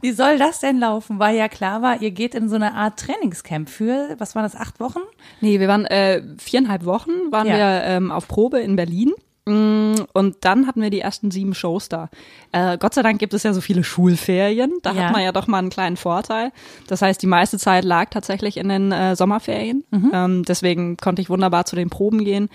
[0.00, 1.18] Wie soll das denn laufen?
[1.18, 4.54] Weil ja klar war, ihr geht in so eine Art Trainingscamp für, was waren das,
[4.54, 5.00] acht Wochen?
[5.40, 7.56] Nee, wir waren äh, viereinhalb Wochen, waren ja.
[7.56, 9.12] wir ähm, auf Probe in Berlin.
[9.50, 12.08] Mm, und dann hatten wir die ersten sieben Shows da.
[12.52, 14.72] Äh, Gott sei Dank gibt es ja so viele Schulferien.
[14.82, 15.04] Da ja.
[15.04, 16.52] hat man ja doch mal einen kleinen Vorteil.
[16.86, 19.84] Das heißt, die meiste Zeit lag tatsächlich in den äh, Sommerferien.
[19.90, 20.10] Mhm.
[20.14, 22.48] Ähm, deswegen konnte ich wunderbar zu den Proben gehen.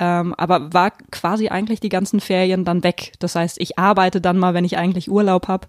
[0.00, 3.14] Ähm, aber war quasi eigentlich die ganzen Ferien dann weg.
[3.18, 5.66] Das heißt, ich arbeite dann mal, wenn ich eigentlich Urlaub habe.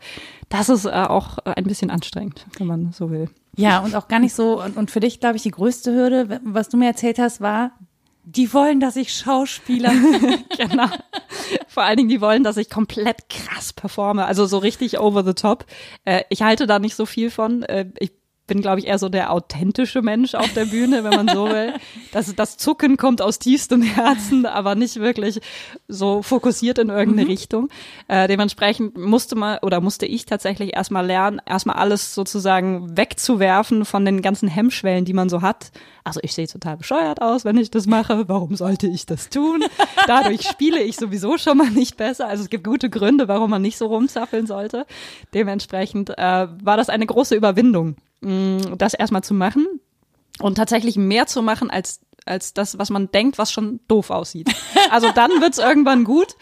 [0.50, 3.30] Das ist äh, auch ein bisschen anstrengend, wenn man so will.
[3.56, 4.64] Ja, und auch gar nicht so.
[4.64, 7.72] Und, und für dich, glaube ich, die größte Hürde, was du mir erzählt hast, war,
[8.24, 9.92] die wollen, dass ich Schauspieler.
[10.58, 10.88] genau.
[11.68, 15.34] Vor allen Dingen, die wollen, dass ich komplett krass performe, also so richtig over the
[15.34, 15.66] top.
[16.06, 17.64] Äh, ich halte da nicht so viel von.
[17.64, 18.12] Äh, ich
[18.50, 21.74] bin, glaube ich, eher so der authentische Mensch auf der Bühne, wenn man so will.
[22.12, 25.40] Das, das Zucken kommt aus tiefstem Herzen, aber nicht wirklich
[25.88, 27.32] so fokussiert in irgendeine mhm.
[27.32, 27.70] Richtung.
[28.08, 34.04] Äh, dementsprechend musste man oder musste ich tatsächlich erstmal lernen, erstmal alles sozusagen wegzuwerfen von
[34.04, 35.72] den ganzen Hemmschwellen, die man so hat.
[36.04, 38.28] Also ich sehe total bescheuert aus, wenn ich das mache.
[38.28, 39.64] Warum sollte ich das tun?
[40.08, 42.28] Dadurch spiele ich sowieso schon mal nicht besser.
[42.28, 44.88] Also es gibt gute Gründe, warum man nicht so rumzappeln sollte.
[45.36, 47.96] Dementsprechend äh, war das eine große Überwindung.
[48.22, 49.66] Das erstmal zu machen
[50.40, 54.50] und tatsächlich mehr zu machen als als das, was man denkt, was schon doof aussieht.
[54.92, 56.36] Also dann wird's irgendwann gut.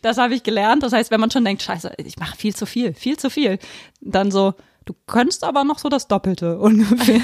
[0.00, 0.82] Das habe ich gelernt.
[0.82, 3.58] Das heißt, wenn man schon denkt, scheiße, ich mache viel zu viel, viel zu viel,
[4.00, 4.54] dann so,
[4.88, 7.20] Du könntest aber noch so das Doppelte ungefähr.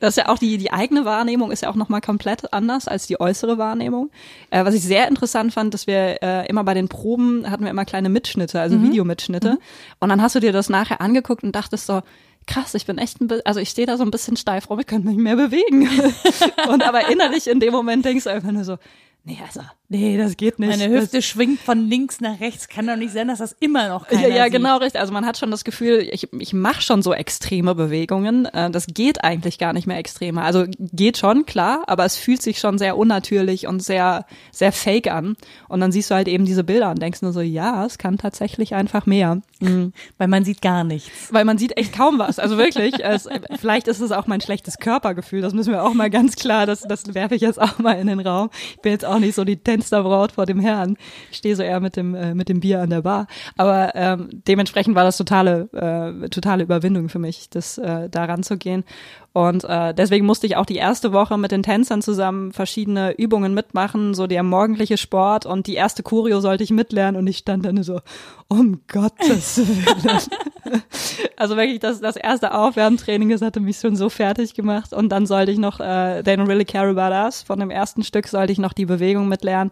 [0.00, 3.06] Das ist ja auch die, die eigene Wahrnehmung ist ja auch nochmal komplett anders als
[3.06, 4.10] die äußere Wahrnehmung.
[4.48, 7.70] Äh, was ich sehr interessant fand, dass wir äh, immer bei den Proben hatten wir
[7.70, 8.84] immer kleine Mitschnitte, also mhm.
[8.84, 9.50] Videomitschnitte.
[9.50, 9.58] Mhm.
[10.00, 12.00] Und dann hast du dir das nachher angeguckt und dachtest so,
[12.46, 14.80] krass, ich bin echt ein bisschen, also ich stehe da so ein bisschen steif rum,
[14.80, 15.90] ich könnte mich mehr bewegen.
[16.70, 18.78] und aber innerlich in dem Moment denkst du einfach nur so,
[19.24, 20.70] nee, also, nee, das geht nicht.
[20.70, 22.68] Meine Hüfte das, schwingt von links nach rechts.
[22.68, 24.52] Kann doch nicht sein, dass das immer noch keiner Ja, ja sieht.
[24.54, 25.00] genau, richtig.
[25.00, 28.46] Also man hat schon das Gefühl, ich, ich mache schon so extreme Bewegungen.
[28.46, 30.42] Äh, das geht eigentlich gar nicht mehr extremer.
[30.42, 35.08] Also geht schon, klar, aber es fühlt sich schon sehr unnatürlich und sehr, sehr fake
[35.08, 35.36] an.
[35.68, 38.18] Und dann siehst du halt eben diese Bilder und denkst nur so, ja, es kann
[38.18, 39.40] tatsächlich einfach mehr.
[39.60, 39.92] Mhm.
[40.18, 41.32] Weil man sieht gar nichts.
[41.32, 42.38] Weil man sieht echt kaum was.
[42.38, 43.28] Also wirklich, es,
[43.60, 45.40] vielleicht ist es auch mein schlechtes Körpergefühl.
[45.40, 48.06] Das müssen wir auch mal ganz klar, das, das werfe ich jetzt auch mal in
[48.06, 48.50] den Raum.
[48.70, 50.96] Ich bin jetzt auch nicht so die Tänzerbraut vor dem Herrn.
[51.30, 53.26] Ich stehe so eher mit dem, äh, mit dem Bier an der Bar.
[53.56, 58.84] Aber ähm, dementsprechend war das totale, äh, totale Überwindung für mich, das äh, da ranzugehen.
[59.38, 63.54] Und äh, deswegen musste ich auch die erste Woche mit den Tänzern zusammen verschiedene Übungen
[63.54, 67.64] mitmachen, so der morgendliche Sport und die erste Choreo sollte ich mitlernen und ich stand
[67.64, 68.00] dann so,
[68.48, 70.18] um Gottes Willen.
[71.36, 75.26] also wirklich das, das erste Aufwärmtraining, das hatte mich schon so fertig gemacht und dann
[75.26, 78.52] sollte ich noch äh, They Don't Really Care About Us von dem ersten Stück sollte
[78.52, 79.67] ich noch die Bewegung mitlernen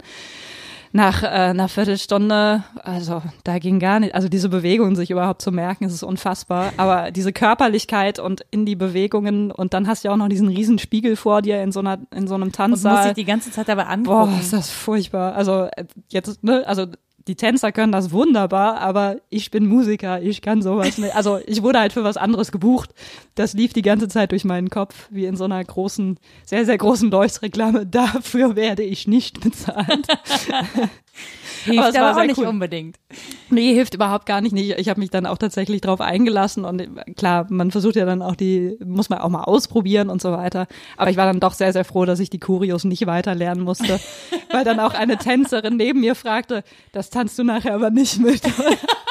[0.92, 5.52] nach äh, einer Viertelstunde, also da ging gar nicht, also diese Bewegungen sich überhaupt zu
[5.52, 6.72] merken, ist unfassbar.
[6.78, 10.48] Aber diese Körperlichkeit und in die Bewegungen und dann hast du ja auch noch diesen
[10.48, 12.92] riesen Spiegel vor dir in so einer in so einem Tanzsaal.
[12.92, 14.32] Und muss dich die ganze Zeit dabei angucken.
[14.32, 15.34] Boah, ist das furchtbar.
[15.34, 16.86] Also äh, jetzt, ne, also
[17.26, 21.16] die Tänzer können das wunderbar, aber ich bin Musiker, ich kann sowas nicht.
[21.16, 22.94] Also ich wurde halt für was anderes gebucht.
[23.34, 26.78] Das lief die ganze Zeit durch meinen Kopf, wie in so einer großen, sehr, sehr
[26.78, 27.86] großen Leuchtreklame.
[27.86, 30.06] Dafür werde ich nicht bezahlt.
[31.64, 32.46] Hilft aber, aber auch nicht cool.
[32.46, 32.96] unbedingt.
[33.50, 34.54] Nee, hilft überhaupt gar nicht.
[34.54, 36.86] Ich habe mich dann auch tatsächlich drauf eingelassen und
[37.16, 40.66] klar, man versucht ja dann auch die, muss man auch mal ausprobieren und so weiter.
[40.96, 43.62] Aber ich war dann doch sehr, sehr froh, dass ich die Kurios nicht weiter lernen
[43.62, 44.00] musste,
[44.52, 46.62] weil dann auch eine Tänzerin neben mir fragte,
[46.92, 48.42] das tanzt du nachher aber nicht mit.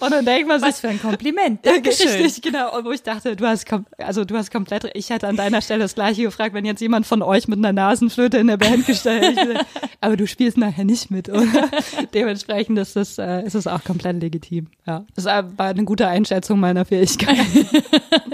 [0.00, 1.64] Und dann denkt man sich, Was für ein Kompliment.
[1.64, 2.22] Dankeschön.
[2.22, 2.76] richtig, genau.
[2.76, 3.66] Und wo ich dachte, du hast,
[3.98, 7.06] also du hast komplett, ich hätte an deiner Stelle das Gleiche gefragt, wenn jetzt jemand
[7.06, 9.66] von euch mit einer Nasenflöte in der Band gestellt hätte.
[10.00, 11.70] Aber du spielst nachher nicht mit, oder?
[12.14, 14.68] Dementsprechend ist das, äh, ist es auch komplett legitim.
[14.86, 17.36] Ja, das war eine gute Einschätzung meiner Fähigkeit.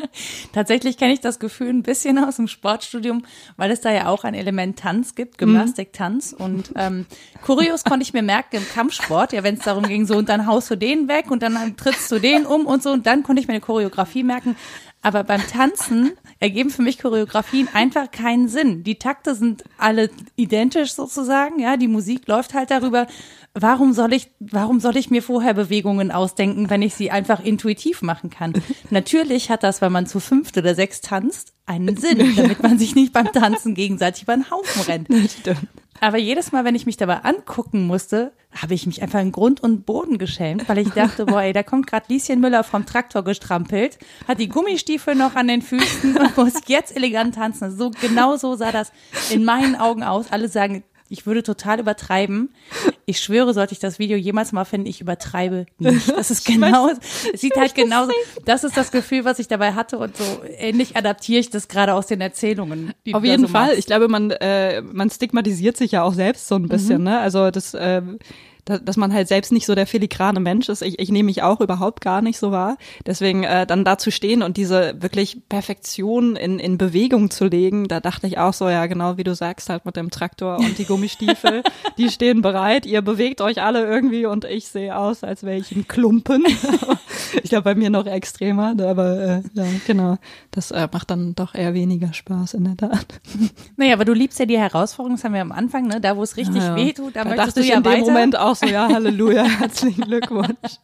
[0.53, 3.25] Tatsächlich kenne ich das Gefühl ein bisschen aus dem Sportstudium,
[3.57, 6.35] weil es da ja auch ein Element Tanz gibt, Gymnastik, Tanz.
[6.37, 7.07] Und ähm,
[7.45, 10.47] Kurios konnte ich mir merken im Kampfsport, ja, wenn es darum ging, so und dann
[10.47, 13.41] haust du den weg und dann trittst du den um und so und dann konnte
[13.41, 14.57] ich mir eine Choreografie merken.
[15.03, 18.83] Aber beim Tanzen ergeben für mich Choreografien einfach keinen Sinn.
[18.83, 23.07] Die Takte sind alle identisch sozusagen, ja, die Musik läuft halt darüber.
[23.59, 28.03] Warum soll ich, warum soll ich mir vorher Bewegungen ausdenken, wenn ich sie einfach intuitiv
[28.03, 28.53] machen kann?
[28.91, 32.95] Natürlich hat das, wenn man zu fünft oder sechs tanzt, einen Sinn, damit man sich
[32.95, 35.09] nicht beim Tanzen gegenseitig über den Haufen rennt.
[36.03, 39.63] Aber jedes Mal, wenn ich mich dabei angucken musste, habe ich mich einfach in Grund
[39.63, 43.25] und Boden geschämt, weil ich dachte, boah, ey, da kommt gerade Lieschen Müller vom Traktor
[43.25, 43.99] gestrampelt,
[44.29, 47.75] hat die Gummistiefel noch an den Füßen und muss jetzt elegant tanzen.
[47.75, 48.93] So genau so sah das
[49.31, 50.31] in meinen Augen aus.
[50.31, 52.51] Alle sagen, ich würde total übertreiben.
[53.05, 56.09] Ich schwöre, sollte ich das Video jemals mal finden, ich übertreibe nicht.
[56.09, 56.91] Das ist genau,
[57.33, 58.13] es sieht halt genauso.
[58.45, 60.25] Das ist das Gefühl, was ich dabei hatte und so
[60.59, 62.93] ähnlich adaptiere ich das gerade aus den Erzählungen.
[63.13, 63.69] Auf jeden so Fall.
[63.69, 63.79] machst.
[63.79, 67.19] Ich glaube, man, äh, man stigmatisiert sich ja auch selbst so ein bisschen, ne?
[67.21, 68.03] Also das, äh,
[68.67, 70.83] da- dass man halt selbst nicht so der filigrane Mensch ist.
[70.83, 72.77] Ich, ich nehme mich auch überhaupt gar nicht so wahr.
[73.07, 77.89] Deswegen äh, dann da zu stehen und diese wirklich Perfektion in, in Bewegung zu legen,
[77.89, 80.77] da dachte ich auch so, ja, genau wie du sagst, halt mit dem Traktor und
[80.79, 81.62] die Gummistiefel,
[81.99, 85.73] die stehen bereit, ihr bewegt euch alle irgendwie und ich sehe aus, als wäre ich
[85.73, 86.45] ein Klumpen.
[87.43, 90.19] ich glaube, bei mir noch extremer, aber äh, ja, genau.
[90.51, 93.07] Das äh, macht dann doch eher weniger Spaß in der Tat.
[93.77, 96.01] Naja, aber du liebst ja die Herausforderung, das haben wir am Anfang, ne?
[96.01, 96.77] Da, wo es richtig Ja, ja.
[96.77, 98.03] wehtut, da, da möchtest dachte du ich ja in dem weiter.
[98.05, 100.79] Moment auch so, ja, Halleluja, herzlichen Glückwunsch.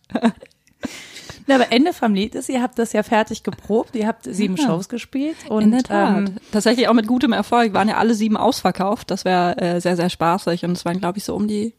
[1.47, 4.57] Na, aber Ende vom Lied ist, ihr habt das ja fertig geprobt, ihr habt sieben
[4.57, 4.65] Ja.
[4.67, 6.19] Shows gespielt und in der Tat.
[6.19, 7.75] Ähm, Tatsächlich auch mit gutem Erfolg.
[7.75, 9.11] Waren ja alle sieben ausverkauft.
[9.11, 10.65] Das wäre äh, sehr, sehr spaßig.
[10.65, 11.75] Und es waren, glaube ich, so um die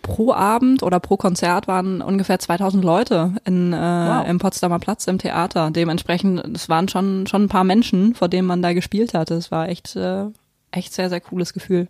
[0.00, 4.26] pro Abend oder pro Konzert waren ungefähr 2000 Leute in, äh, Wow.
[4.26, 5.70] im Potsdamer Platz im Theater.
[5.70, 9.34] Dementsprechend, es waren schon, schon ein paar Menschen, vor denen man da gespielt hatte.
[9.34, 10.24] Es war echt, äh,
[10.70, 11.88] echt sehr, sehr cooles Gefühl.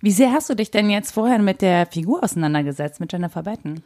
[0.00, 3.82] wie sehr hast du dich denn jetzt vorher mit der Figur auseinandergesetzt, mit Jennifer Batten?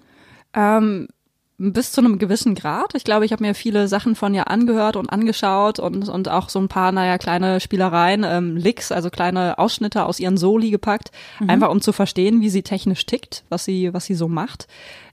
[0.55, 1.09] Ähm,
[1.57, 2.95] bis zu einem gewissen Grad.
[2.95, 6.49] Ich glaube, ich habe mir viele Sachen von ihr angehört und angeschaut und, und auch
[6.49, 11.13] so ein paar, naja, kleine Spielereien, ähm, Licks, also kleine Ausschnitte aus ihren Soli gepackt,
[11.47, 14.67] einfach um zu verstehen, wie sie technisch tickt, was sie, was sie so macht.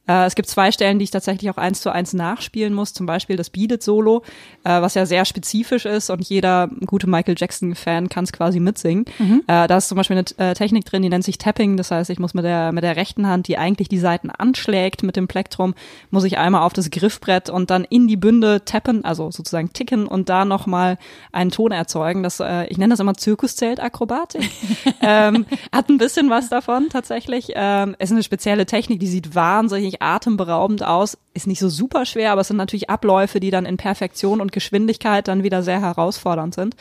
[0.08, 3.06] Äh, es gibt zwei Stellen, die ich tatsächlich auch eins zu eins nachspielen muss, zum
[3.06, 4.24] Beispiel das Beat It Solo,
[4.64, 9.06] äh, was ja sehr spezifisch ist und jeder gute Michael Jackson-Fan kann es quasi mitsingen.
[9.48, 12.10] Äh, da ist zum Beispiel eine äh, Technik drin, die nennt sich Tapping, das heißt,
[12.10, 15.28] ich muss mit der, mit der rechten Hand, die eigentlich die Seiten anschlägt mit dem
[15.28, 15.74] Plektrum,
[16.10, 20.08] muss ich einmal auf das Griffbrett und dann in die Bünde tappen, also sozusagen ticken
[20.08, 20.98] und da nochmal
[21.32, 22.24] einen Ton erzeugen.
[22.24, 24.50] Das, äh, ich nenne das immer Zirkuszelt-Akrobatik.
[25.02, 27.52] ähm, hat ein bisschen was davon tatsächlich.
[27.56, 31.18] Ähm, es ist eine spezielle Technik, die sieht wahnsinnig atemberaubend aus.
[31.34, 34.52] Ist nicht so super schwer, aber es sind natürlich Abläufe, die dann in Perfektion und
[34.52, 36.76] Geschwindigkeit dann wieder sehr herausfordernd sind.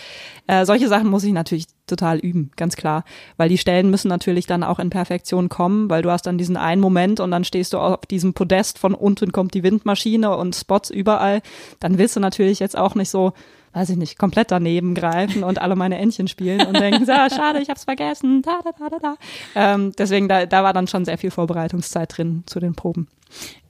[0.46, 3.04] Äh, solche Sachen muss ich natürlich total üben, ganz klar.
[3.36, 6.56] Weil die Stellen müssen natürlich dann auch in Perfektion kommen, weil du hast dann diesen
[6.56, 10.56] einen Moment und dann stehst du auf diesem Podest von unten kommt die Windmaschine und
[10.56, 11.42] Spots überall.
[11.78, 13.32] Dann willst du natürlich jetzt auch nicht so
[13.72, 17.30] weiß ich nicht, komplett daneben greifen und alle meine Entchen spielen und denken, so, ah,
[17.30, 19.16] schade, ich hab's vergessen, da, da, da, da, da.
[19.54, 23.08] Ähm, deswegen, da, da war dann schon sehr viel Vorbereitungszeit drin zu den Proben.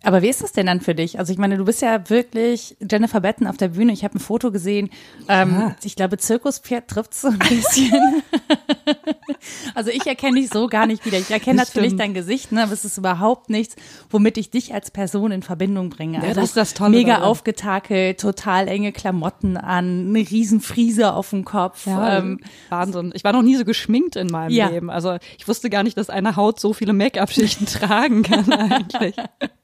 [0.03, 1.19] Aber wie ist das denn dann für dich?
[1.19, 3.93] Also ich meine, du bist ja wirklich Jennifer Batten auf der Bühne.
[3.93, 4.89] Ich habe ein Foto gesehen.
[5.29, 5.77] Ähm, Ja.
[5.85, 8.23] Ich glaube, Zirkuspferd trifft so ein bisschen.
[9.75, 11.19] also ich erkenne dich so gar nicht wieder.
[11.19, 12.01] Ich erkenne Das natürlich stimmt.
[12.01, 12.63] dein Gesicht, ne?
[12.63, 13.77] aber es ist überhaupt nichts,
[14.11, 16.19] womit ich dich als Person in Verbindung bringe.
[16.19, 17.29] Ja, Also das ist das Tolle Mega daran.
[17.29, 21.87] aufgetakelt, total enge Klamotten an, eine riesen Friese auf dem Kopf.
[21.87, 22.41] ähm,
[22.71, 23.13] Wahnsinn.
[23.15, 24.69] Ich war noch nie so geschminkt in meinem Ja.
[24.69, 24.91] Leben.
[24.91, 29.15] Also ich wusste gar nicht, dass eine Haut so viele Make-up-Schichten tragen kann eigentlich.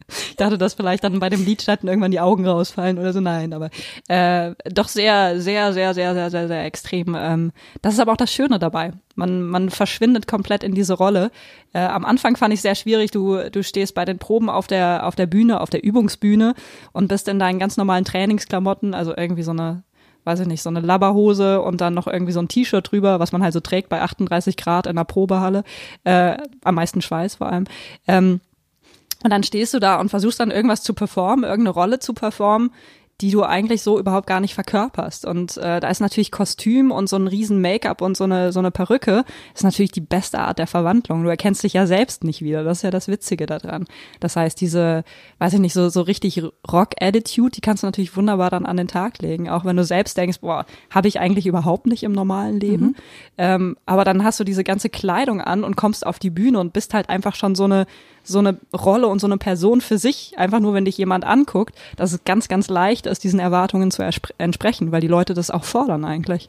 [0.08, 3.20] Ich dachte, dass vielleicht dann bei dem Lidschatten irgendwann die Augen rausfallen oder so.
[3.20, 3.70] Nein, aber
[4.08, 7.16] äh, doch sehr, sehr, sehr, sehr, sehr, sehr, sehr extrem.
[7.18, 7.52] Ähm,
[7.82, 8.92] das ist aber auch das Schöne dabei.
[9.14, 11.30] Man, man verschwindet komplett in diese Rolle.
[11.72, 13.10] Äh, am Anfang fand ich sehr schwierig.
[13.10, 16.54] Du, du stehst bei den Proben auf der, auf der Bühne, auf der Übungsbühne
[16.92, 19.82] und bist in deinen ganz normalen Trainingsklamotten, also irgendwie so eine
[20.26, 23.30] weiß ich nicht, so eine Labberhose und dann noch irgendwie so ein T-Shirt drüber, was
[23.30, 25.62] man halt so trägt bei 38 Grad in der Probehalle.
[26.02, 27.64] Äh, am meisten Schweiß vor allem.
[28.08, 28.40] Ähm,
[29.22, 32.72] und dann stehst du da und versuchst dann irgendwas zu performen, irgendeine Rolle zu performen,
[33.22, 35.24] die du eigentlich so überhaupt gar nicht verkörperst.
[35.24, 38.58] Und äh, da ist natürlich Kostüm und so ein riesen Make-up und so eine, so
[38.58, 41.22] eine Perücke ist natürlich die beste Art der Verwandlung.
[41.22, 42.62] Du erkennst dich ja selbst nicht wieder.
[42.62, 43.86] Das ist ja das Witzige daran.
[44.20, 45.02] Das heißt, diese,
[45.38, 48.88] weiß ich nicht, so, so richtig Rock-Attitude, die kannst du natürlich wunderbar dann an den
[48.88, 49.48] Tag legen.
[49.48, 52.86] Auch wenn du selbst denkst, boah, habe ich eigentlich überhaupt nicht im normalen Leben.
[52.86, 52.96] Mhm.
[53.38, 56.74] Ähm, aber dann hast du diese ganze Kleidung an und kommst auf die Bühne und
[56.74, 57.86] bist halt einfach schon so eine
[58.28, 61.76] so eine Rolle und so eine Person für sich, einfach nur wenn dich jemand anguckt,
[61.96, 64.02] dass es ganz, ganz leicht ist, diesen Erwartungen zu
[64.38, 66.48] entsprechen, weil die Leute das auch fordern eigentlich.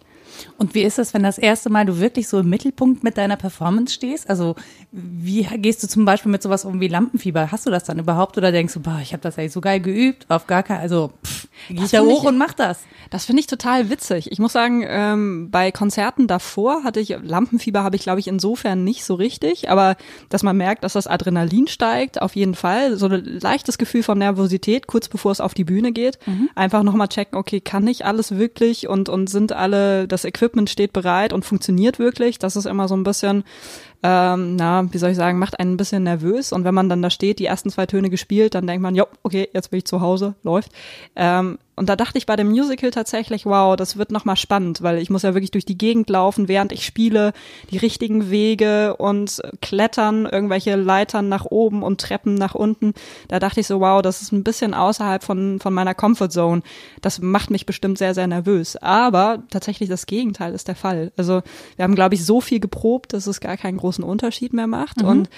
[0.57, 3.36] Und wie ist das, wenn das erste Mal du wirklich so im Mittelpunkt mit deiner
[3.36, 4.30] Performance stehst?
[4.30, 4.55] Also
[4.91, 7.51] wie gehst du zum Beispiel mit sowas um wie Lampenfieber?
[7.51, 9.80] Hast du das dann überhaupt oder denkst du, boah, ich habe das ja so geil
[9.80, 12.80] geübt, auf gar kein, also pff, geh ich da hoch ich, und mach das?
[13.09, 14.32] Das finde ich total witzig.
[14.32, 18.84] Ich muss sagen, ähm, bei Konzerten davor hatte ich Lampenfieber habe ich glaube ich insofern
[18.84, 19.97] nicht so richtig, aber
[20.30, 24.17] dass man merkt, dass das Adrenalin steigt, auf jeden Fall, so ein leichtes Gefühl von
[24.17, 26.49] Nervosität kurz bevor es auf die Bühne geht, mhm.
[26.55, 30.93] einfach nochmal checken, okay, kann ich alles wirklich und und sind alle das Equipment steht
[30.93, 32.39] bereit und funktioniert wirklich.
[32.39, 33.43] Das ist immer so ein bisschen
[34.04, 36.52] ähm, na, wie soll ich sagen, macht einen ein bisschen nervös.
[36.52, 39.06] Und wenn man dann da steht, die ersten zwei Töne gespielt, dann denkt man, ja,
[39.24, 40.72] okay, jetzt bin ich zu Hause, läuft.
[41.16, 44.98] Ähm, und da dachte ich bei dem Musical tatsächlich, wow, das wird nochmal spannend, weil
[44.98, 47.34] ich muss ja wirklich durch die Gegend laufen, während ich spiele,
[47.70, 52.95] die richtigen Wege und klettern, irgendwelche Leitern nach oben und Treppen nach unten.
[53.28, 56.64] Da dachte ich so, wow, das ist ein bisschen außerhalb von, von meiner Comfortzone.
[57.02, 58.76] Das macht mich bestimmt sehr, sehr nervös.
[58.78, 61.12] Aber tatsächlich das Gegenteil ist der Fall.
[61.16, 61.43] Also
[61.76, 65.01] wir haben, glaube ich, so viel geprobt, dass es gar keinen großen Unterschied mehr macht.
[65.01, 65.07] Mhm.
[65.07, 65.29] Und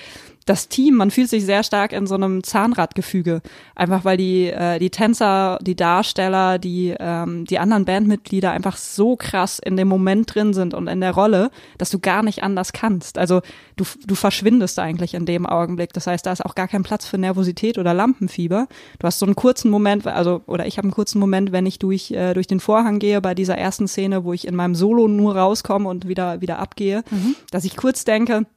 [0.49, 3.41] das Team, man fühlt sich sehr stark in so einem Zahnradgefüge.
[3.75, 9.15] Einfach weil die, äh, die Tänzer, die Darsteller, die, ähm, die anderen Bandmitglieder einfach so
[9.15, 12.73] krass in dem Moment drin sind und in der Rolle, dass du gar nicht anders
[12.73, 13.19] kannst.
[13.19, 13.41] Also
[13.75, 15.93] du, du verschwindest eigentlich in dem Augenblick.
[15.93, 18.67] Das heißt, da ist auch gar kein Platz für Nervosität oder Lampenfieber.
[18.97, 21.77] Du hast so einen kurzen Moment, also, oder ich habe einen kurzen Moment, wenn ich
[21.77, 25.07] durch, äh, durch den Vorhang gehe bei dieser ersten Szene, wo ich in meinem Solo
[25.07, 27.35] nur rauskomme und wieder, wieder abgehe, mhm.
[27.51, 28.47] dass ich kurz denke,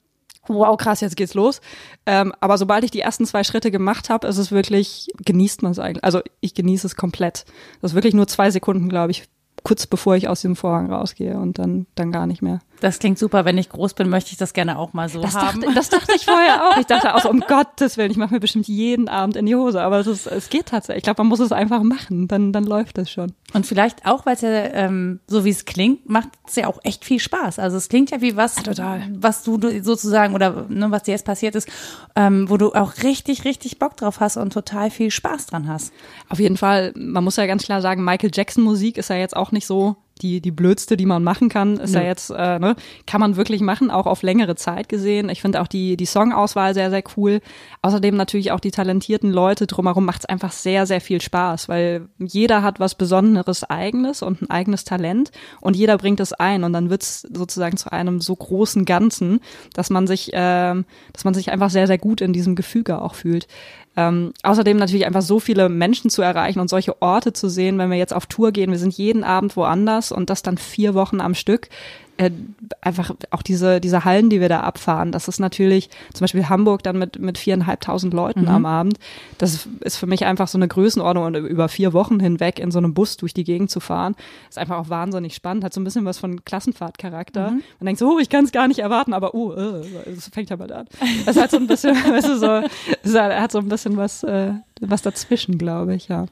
[0.49, 1.61] wow, krass, jetzt geht's los.
[2.07, 5.73] Ähm, aber sobald ich die ersten zwei Schritte gemacht habe, ist es wirklich, genießt man
[5.73, 6.05] es eigentlich.
[6.05, 7.45] Also ich genieße es komplett.
[7.81, 9.25] Das ist wirklich nur zwei Sekunden, glaube ich,
[9.63, 12.61] kurz bevor ich aus dem Vorhang rausgehe und dann, dann gar nicht mehr.
[12.83, 13.45] Das klingt super.
[13.45, 15.61] Wenn ich groß bin, möchte ich das gerne auch mal so das haben.
[15.61, 16.79] Dachte, das dachte ich vorher auch.
[16.79, 19.55] Ich dachte auch so, um Gottes Willen, ich mache mir bestimmt jeden Abend in die
[19.55, 19.81] Hose.
[19.81, 20.99] Aber es, ist, es geht tatsächlich.
[20.99, 22.27] Ich glaube, man muss es einfach machen.
[22.27, 23.35] Dann, dann läuft es schon.
[23.53, 26.81] Und vielleicht auch, weil es ja, ähm, so wie es klingt, macht es ja auch
[26.83, 27.61] echt viel Spaß.
[27.61, 29.09] Also es klingt ja wie was, Total.
[29.15, 31.69] was du sozusagen oder ne, was dir jetzt passiert ist,
[32.17, 35.93] ähm, wo du auch richtig, richtig Bock drauf hast und total viel Spaß dran hast.
[36.29, 36.93] Auf jeden Fall.
[36.97, 39.95] Man muss ja ganz klar sagen, Michael Jackson Musik ist ja jetzt auch nicht so
[40.23, 43.37] die, die blödste, die man machen kann, ist ja, ja jetzt, äh, ne, kann man
[43.37, 45.29] wirklich machen, auch auf längere Zeit gesehen.
[45.29, 47.41] Ich finde auch die, die Songauswahl sehr, sehr cool.
[47.83, 52.09] Außerdem natürlich auch die talentierten Leute drumherum macht es einfach sehr, sehr viel Spaß, weil
[52.19, 56.73] jeder hat was Besonderes eigenes und ein eigenes Talent und jeder bringt es ein und
[56.73, 59.41] dann wird es sozusagen zu einem so großen Ganzen,
[59.75, 60.75] dass man sich, äh,
[61.13, 63.47] dass man sich einfach sehr, sehr gut in diesem Gefüge auch fühlt.
[63.97, 67.91] Ähm, außerdem natürlich einfach so viele Menschen zu erreichen und solche Orte zu sehen, wenn
[67.91, 68.71] wir jetzt auf Tour gehen.
[68.71, 71.69] Wir sind jeden Abend woanders und das dann vier Wochen am Stück
[72.19, 72.31] äh,
[72.81, 76.83] einfach auch diese, diese Hallen, die wir da abfahren, das ist natürlich zum Beispiel Hamburg
[76.83, 78.49] dann mit, mit viereinhalbtausend Leuten mhm.
[78.49, 78.99] am Abend.
[79.39, 82.79] Das ist für mich einfach so eine Größenordnung und über vier Wochen hinweg in so
[82.79, 84.15] einem Bus durch die Gegend zu fahren,
[84.49, 87.53] ist einfach auch wahnsinnig spannend, hat so ein bisschen was von Klassenfahrtcharakter.
[87.53, 87.63] Mhm.
[87.81, 90.51] Man denkt so, oh, ich kann es gar nicht erwarten, aber oh, uh, das fängt
[90.51, 90.87] ja bald an.
[91.27, 92.63] Es hat so ein bisschen, weißt du, so,
[93.03, 96.27] es hat so ein bisschen was, äh, was dazwischen, glaube ich, ja.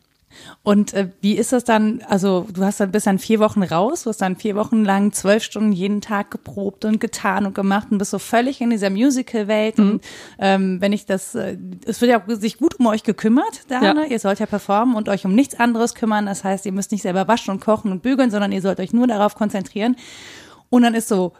[0.62, 2.02] Und äh, wie ist das dann?
[2.08, 5.12] Also du hast dann bis dann vier Wochen raus, du hast dann vier Wochen lang
[5.12, 8.90] zwölf Stunden jeden Tag geprobt und getan und gemacht und bist so völlig in dieser
[8.90, 9.78] Musical-Welt.
[9.78, 9.90] Mhm.
[9.90, 10.04] Und
[10.38, 11.56] ähm, wenn ich das, äh,
[11.86, 13.94] es wird ja auch sich gut um euch gekümmert, da, ja.
[13.94, 14.06] ne?
[14.06, 16.26] Ihr sollt ja performen und euch um nichts anderes kümmern.
[16.26, 18.92] Das heißt, ihr müsst nicht selber waschen und kochen und bügeln, sondern ihr sollt euch
[18.92, 19.96] nur darauf konzentrieren.
[20.68, 21.32] Und dann ist so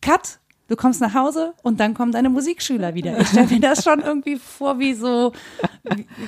[0.00, 3.18] Cut, du kommst nach Hause und dann kommen deine Musikschüler wieder.
[3.20, 5.32] Ich stelle mir das schon irgendwie vor wie so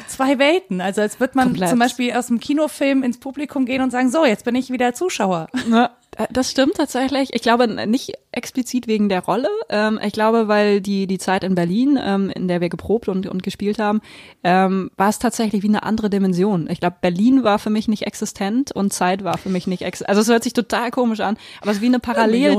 [0.09, 0.81] zwei Welten.
[0.81, 1.71] Also als würde man Komplett.
[1.71, 4.95] zum Beispiel aus dem Kinofilm ins Publikum gehen und sagen, so, jetzt bin ich wieder
[4.95, 5.49] Zuschauer.
[5.71, 5.91] Ja.
[6.17, 7.31] Äh, das stimmt tatsächlich.
[7.33, 9.49] Ich glaube nicht explizit wegen der Rolle.
[9.69, 13.27] Ähm, ich glaube, weil die die Zeit in Berlin, ähm, in der wir geprobt und,
[13.27, 14.01] und gespielt haben,
[14.43, 16.69] ähm, war es tatsächlich wie eine andere Dimension.
[16.71, 20.09] Ich glaube, Berlin war für mich nicht existent und Zeit war für mich nicht existent.
[20.09, 22.53] Also es hört sich total komisch an, aber es ist wie eine Parallel.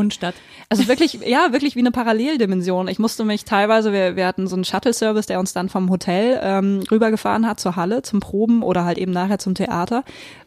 [0.70, 2.88] Also wirklich, ja, wirklich wie eine Paralleldimension.
[2.88, 6.40] Ich musste mich teilweise, wir, wir hatten so einen Shuttle-Service, der uns dann vom Hotel
[6.42, 10.04] ähm, rübergefahren hat zur Halle zum Proben oder halt eben nachher zum Theater.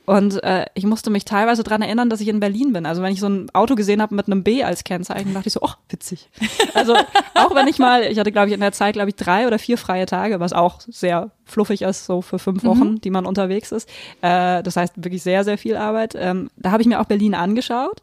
[0.07, 2.87] Und äh, ich musste mich teilweise dran erinnern, dass ich in Berlin bin.
[2.87, 5.53] Also wenn ich so ein Auto gesehen habe mit einem B als Kennzeichen, dachte ich
[5.53, 6.31] so, oh, witzig.
[6.75, 6.95] Also
[7.35, 9.59] auch wenn ich mal, ich hatte glaube ich in der Zeit, glaube ich, drei oder
[9.59, 13.01] vier freie Tage, was auch sehr fluffig ist, so für fünf Wochen, mhm.
[13.01, 13.89] die man unterwegs ist.
[14.21, 16.15] Äh, das heißt wirklich sehr, sehr viel Arbeit.
[16.17, 18.01] Ähm, da habe ich mir auch Berlin angeschaut.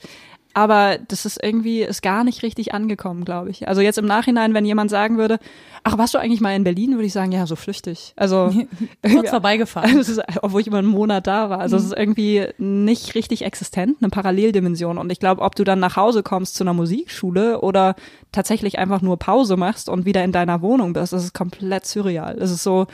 [0.55, 3.67] Aber das ist irgendwie, ist gar nicht richtig angekommen, glaube ich.
[3.67, 5.39] Also jetzt im Nachhinein, wenn jemand sagen würde,
[5.83, 8.13] ach, warst du eigentlich mal in Berlin, würde ich sagen, ja, so flüchtig.
[8.15, 8.53] Also
[9.01, 9.97] kurz vorbeigefahren.
[10.03, 11.59] Ist, obwohl ich immer einen Monat da war.
[11.59, 11.81] Also mhm.
[11.81, 14.99] es ist irgendwie nicht richtig existent, eine Paralleldimension.
[14.99, 17.95] Und ich glaube, ob du dann nach Hause kommst zu einer Musikschule oder
[18.31, 22.37] tatsächlich einfach nur Pause machst und wieder in deiner Wohnung bist, das ist komplett surreal.
[22.39, 22.85] Es ist so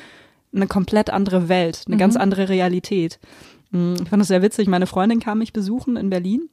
[0.55, 1.99] eine komplett andere Welt, eine mhm.
[1.99, 3.19] ganz andere Realität.
[3.71, 4.67] Mm, ich fand das sehr witzig.
[4.69, 6.49] Meine Freundin kam mich besuchen in Berlin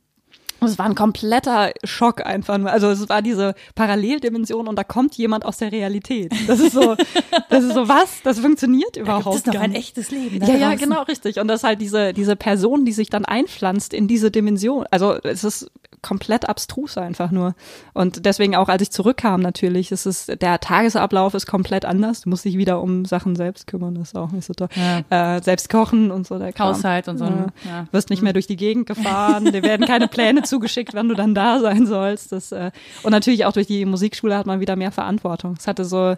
[0.61, 2.71] es war ein kompletter Schock einfach nur.
[2.71, 6.33] Also es war diese Paralleldimension und da kommt jemand aus der Realität.
[6.47, 6.97] Das ist so,
[7.49, 10.45] das ist so was, das funktioniert überhaupt Das ist doch ein echtes Leben.
[10.45, 11.39] Ja, ja, genau, richtig.
[11.41, 14.87] Und das ist halt diese, diese Person, die sich dann einpflanzt in diese Dimension.
[14.91, 15.71] Also es ist
[16.07, 17.55] komplett abstrus einfach nur.
[17.93, 22.21] Und deswegen auch, als ich zurückkam natürlich, ist es, der Tagesablauf ist komplett anders.
[22.21, 24.69] Du musst dich wieder um Sachen selbst kümmern, das ist auch nicht so toll.
[25.11, 25.37] Ja.
[25.37, 26.39] Äh, selbst kochen und so.
[26.39, 26.69] Der Kram.
[26.69, 27.25] Haushalt und so.
[27.25, 27.47] Ja.
[27.65, 27.87] Ja.
[27.91, 31.35] Wirst nicht mehr durch die Gegend gefahren, dir werden keine Pläne zugeschickt, wann du dann
[31.35, 32.33] da sein sollst.
[32.33, 32.71] Das, äh,
[33.03, 35.57] und natürlich auch durch die Musikschule hat man wieder mehr Verantwortung.
[35.59, 36.17] Es hatte so,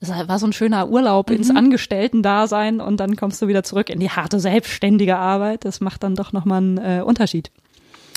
[0.00, 1.36] es war so ein schöner Urlaub mhm.
[1.36, 5.64] ins Angestellten-Dasein und dann kommst du wieder zurück in die harte, selbstständige Arbeit.
[5.64, 7.50] Das macht dann doch nochmal einen äh, Unterschied.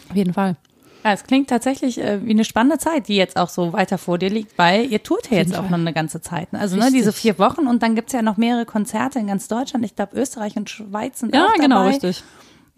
[0.10, 0.55] Auf jeden Fall.
[1.03, 4.18] Ja, es klingt tatsächlich äh, wie eine spannende Zeit, die jetzt auch so weiter vor
[4.18, 6.51] dir liegt, weil ihr tourt ja jetzt auch noch eine ganze Zeit.
[6.51, 6.60] Ne?
[6.60, 9.86] Also ne, diese vier Wochen und dann gibt's ja noch mehrere Konzerte in ganz Deutschland.
[9.86, 11.57] Ich glaube, Österreich und Schweiz sind ja, auch dabei.
[11.57, 12.24] Ja, genau, richtig.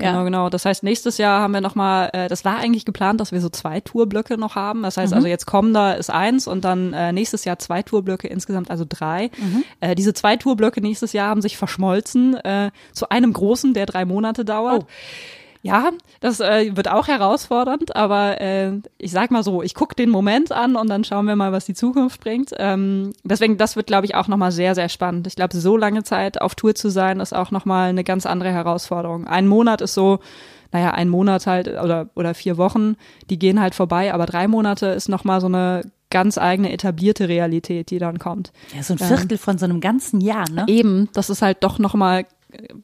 [0.01, 0.23] Genau, ja.
[0.23, 0.49] genau.
[0.49, 3.49] Das heißt, nächstes Jahr haben wir nochmal, äh, das war eigentlich geplant, dass wir so
[3.49, 4.83] zwei Tourblöcke noch haben.
[4.83, 5.17] Das heißt mhm.
[5.17, 9.31] also, jetzt kommender ist eins und dann äh, nächstes Jahr zwei Tourblöcke, insgesamt also drei.
[9.37, 9.63] Mhm.
[9.79, 14.05] Äh, diese zwei Tourblöcke nächstes Jahr haben sich verschmolzen äh, zu einem großen, der drei
[14.05, 14.83] Monate dauert.
[14.83, 14.87] Oh.
[15.63, 15.91] Ja,
[16.21, 20.51] das äh, wird auch herausfordernd, aber äh, ich sag mal so, ich gucke den Moment
[20.51, 22.51] an und dann schauen wir mal, was die Zukunft bringt.
[22.57, 25.27] Ähm, deswegen, das wird, glaube ich, auch nochmal sehr, sehr spannend.
[25.27, 28.51] Ich glaube, so lange Zeit auf Tour zu sein, ist auch nochmal eine ganz andere
[28.51, 29.27] Herausforderung.
[29.27, 30.19] Ein Monat ist so,
[30.71, 32.95] naja, ein Monat halt oder, oder vier Wochen,
[33.29, 37.89] die gehen halt vorbei, aber drei Monate ist nochmal so eine ganz eigene etablierte Realität,
[37.89, 38.51] die dann kommt.
[38.75, 40.65] Ja, so ein Viertel ähm, von so einem ganzen Jahr, ne?
[40.67, 42.25] Eben, das ist halt doch nochmal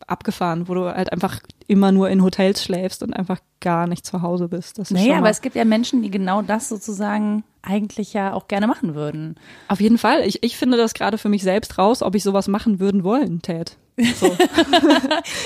[0.05, 4.21] abgefahren, wo du halt einfach immer nur in Hotels schläfst und einfach gar nicht zu
[4.21, 4.79] Hause bist.
[4.79, 8.67] Das naja, aber es gibt ja Menschen, die genau das sozusagen eigentlich ja auch gerne
[8.67, 9.35] machen würden.
[9.67, 10.21] Auf jeden Fall.
[10.25, 13.41] Ich, ich finde das gerade für mich selbst raus, ob ich sowas machen würden wollen
[13.41, 13.77] tät.
[13.97, 14.29] So.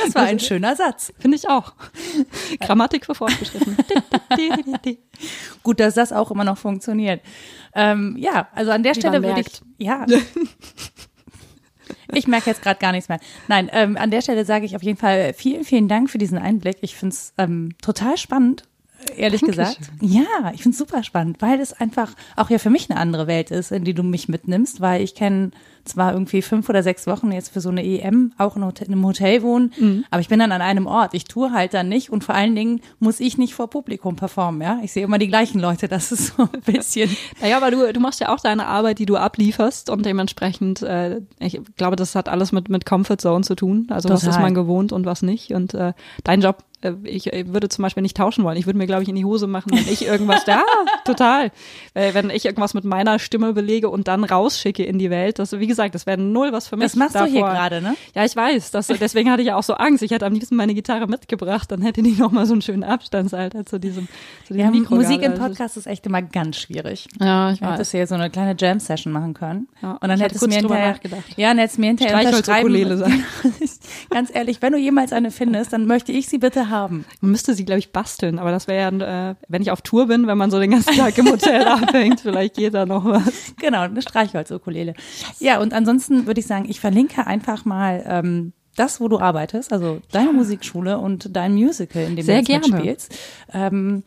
[0.04, 1.14] das war ein schöner Satz.
[1.20, 1.74] Finde ich auch.
[2.60, 3.78] Grammatik für fortgeschritten.
[5.64, 7.22] Gut, dass das auch immer noch funktioniert.
[7.74, 10.06] Ähm, ja, also an der Wie Stelle würde ich, ja.
[12.14, 13.20] Ich merke jetzt gerade gar nichts mehr.
[13.48, 16.38] Nein, ähm, an der Stelle sage ich auf jeden Fall vielen, vielen Dank für diesen
[16.38, 16.78] Einblick.
[16.82, 18.64] Ich finde es ähm, total spannend
[19.16, 19.66] ehrlich Dankeschön.
[19.66, 19.92] gesagt.
[20.02, 23.28] Ja, ich finde es super spannend, weil es einfach auch ja für mich eine andere
[23.28, 25.52] Welt ist, in die du mich mitnimmst, weil ich kenne
[25.86, 29.42] zwar irgendwie fünf oder sechs Wochen jetzt für so eine EM auch in einem Hotel
[29.42, 30.06] wohnen, mhm.
[30.12, 31.14] aber ich bin dann an einem Ort.
[31.14, 34.62] Ich tue halt dann nicht und vor allen Dingen muss ich nicht vor Publikum performen,
[34.62, 34.80] ja.
[34.84, 37.10] Ich sehe immer die gleichen Leute, das ist so ein bisschen.
[37.42, 41.22] naja, aber du, du machst ja auch deine Arbeit, die du ablieferst und dementsprechend, äh,
[41.40, 43.88] ich glaube, das hat alles mit, mit Comfort Zone zu tun.
[43.90, 44.28] Also Total.
[44.28, 45.52] was ist man gewohnt und was nicht.
[45.54, 45.94] Und äh,
[46.24, 46.64] dein Job
[47.04, 48.58] ich würde zum Beispiel nicht tauschen wollen.
[48.58, 50.64] Ich würde mir, glaube ich, in die Hose machen, wenn ich irgendwas, ja,
[51.06, 51.52] total.
[51.94, 55.40] Wenn ich irgendwas mit meiner Stimme belege und dann rausschicke in die Welt.
[55.40, 56.86] Das, wie gesagt, das wäre null was für mich.
[56.86, 57.28] Das machst davor.
[57.28, 57.96] du hier gerade, ne?
[58.16, 58.72] Ja, ich weiß.
[58.72, 60.04] Das, deswegen hatte ich ja auch so Angst.
[60.04, 63.66] Ich hätte am liebsten meine Gitarre mitgebracht, dann hätte die nochmal so einen schönen Abstandsalter
[63.66, 64.08] zu diesem,
[64.48, 64.96] zu diesem ja, Mikro.
[64.96, 67.08] Musik im Podcast ist echt immer ganz schwierig.
[67.20, 67.74] Ja, ich weiß.
[67.74, 69.68] Hättest du hier so eine kleine Jam-Session machen können.
[69.82, 70.96] Ja, und dann hättest du mir hinterher,
[71.38, 72.72] ja, dann hättest du mir hinterher unterschreiben.
[74.10, 77.06] Ganz ehrlich, wenn du jemals eine findest, dann möchte ich sie bitte haben.
[77.20, 80.08] Man müsste sie, glaube ich, basteln, aber das wäre ja, äh, wenn ich auf Tour
[80.08, 83.54] bin, wenn man so den ganzen Tag im Hotel abhängt, vielleicht geht da noch was.
[83.60, 84.94] Genau, eine Streichholz-Ukulele.
[84.94, 85.40] Yes.
[85.40, 89.74] Ja, und ansonsten würde ich sagen, ich verlinke einfach mal ähm, das, wo du arbeitest,
[89.74, 90.34] also deine ja.
[90.34, 92.84] Musikschule und dein Musical, in dem Sehr du jetzt gerne.
[92.84, 93.16] mitspielst.
[93.54, 94.04] Ähm,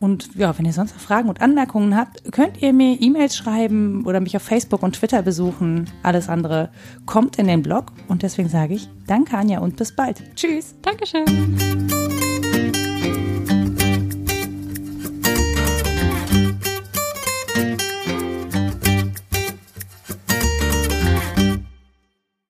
[0.00, 4.06] und ja, wenn ihr sonst noch Fragen und Anmerkungen habt, könnt ihr mir E-Mails schreiben
[4.06, 5.90] oder mich auf Facebook und Twitter besuchen.
[6.02, 6.70] Alles andere
[7.04, 7.92] kommt in den Blog.
[8.06, 10.22] Und deswegen sage ich Danke, Anja, und bis bald.
[10.36, 10.76] Tschüss.
[10.82, 12.07] Dankeschön.